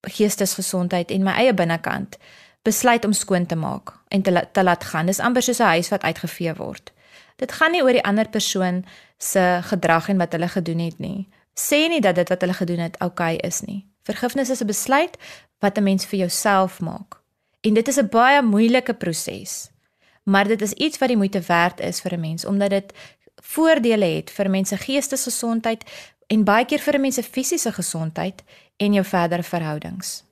geestesgesondheid 0.00 1.10
en 1.10 1.22
my 1.22 1.32
eie 1.32 1.54
binnekant 1.54 2.16
besluit 2.62 3.04
om 3.04 3.12
skoon 3.12 3.46
te 3.46 3.56
maak 3.56 3.92
en 4.08 4.22
te, 4.22 4.48
te 4.52 4.62
laat 4.62 4.84
gaan. 4.84 5.06
Dis 5.06 5.18
amper 5.18 5.42
soos 5.42 5.58
'n 5.58 5.72
huis 5.76 5.88
wat 5.88 6.02
uitgevee 6.02 6.54
word. 6.54 6.92
Dit 7.36 7.52
gaan 7.52 7.70
nie 7.70 7.82
oor 7.82 7.92
die 7.92 8.04
ander 8.04 8.28
persoon 8.28 8.84
se 9.18 9.60
gedrag 9.62 10.08
en 10.08 10.18
wat 10.18 10.32
hulle 10.32 10.48
gedoen 10.48 10.78
het 10.78 10.98
nie. 10.98 11.28
Sê 11.54 11.88
nie 11.88 12.00
dat 12.00 12.14
dit 12.14 12.28
wat 12.28 12.40
hulle 12.40 12.52
gedoen 12.52 12.78
het 12.78 12.98
oukei 12.98 13.34
okay 13.36 13.48
is 13.48 13.60
nie. 13.60 13.86
Vergifnis 14.02 14.50
is 14.50 14.60
'n 14.60 14.66
besluit 14.66 15.16
wat 15.58 15.78
'n 15.78 15.82
mens 15.82 16.04
vir 16.04 16.18
jouself 16.18 16.80
maak. 16.80 17.20
En 17.60 17.74
dit 17.74 17.88
is 17.88 17.96
'n 17.96 18.08
baie 18.08 18.42
moeilike 18.42 18.94
proses. 18.94 19.70
Maar 20.22 20.48
dit 20.48 20.62
is 20.62 20.72
iets 20.72 20.98
wat 20.98 21.08
die 21.08 21.16
moeite 21.16 21.40
werd 21.40 21.80
is 21.80 22.00
vir 22.00 22.12
'n 22.12 22.20
mens 22.20 22.44
omdat 22.44 22.70
dit 22.70 22.92
voordele 23.42 24.04
het 24.04 24.30
vir 24.30 24.50
mense 24.50 24.76
geestesgesondheid 24.76 25.84
en 26.30 26.44
baie 26.46 26.64
keer 26.64 26.78
vir 26.78 26.94
'n 26.94 27.00
mens 27.00 27.14
se 27.14 27.22
fisiese 27.22 27.72
gesondheid 27.72 28.42
en 28.76 28.92
jou 28.92 29.04
verdere 29.04 29.42
verhoudings. 29.42 30.24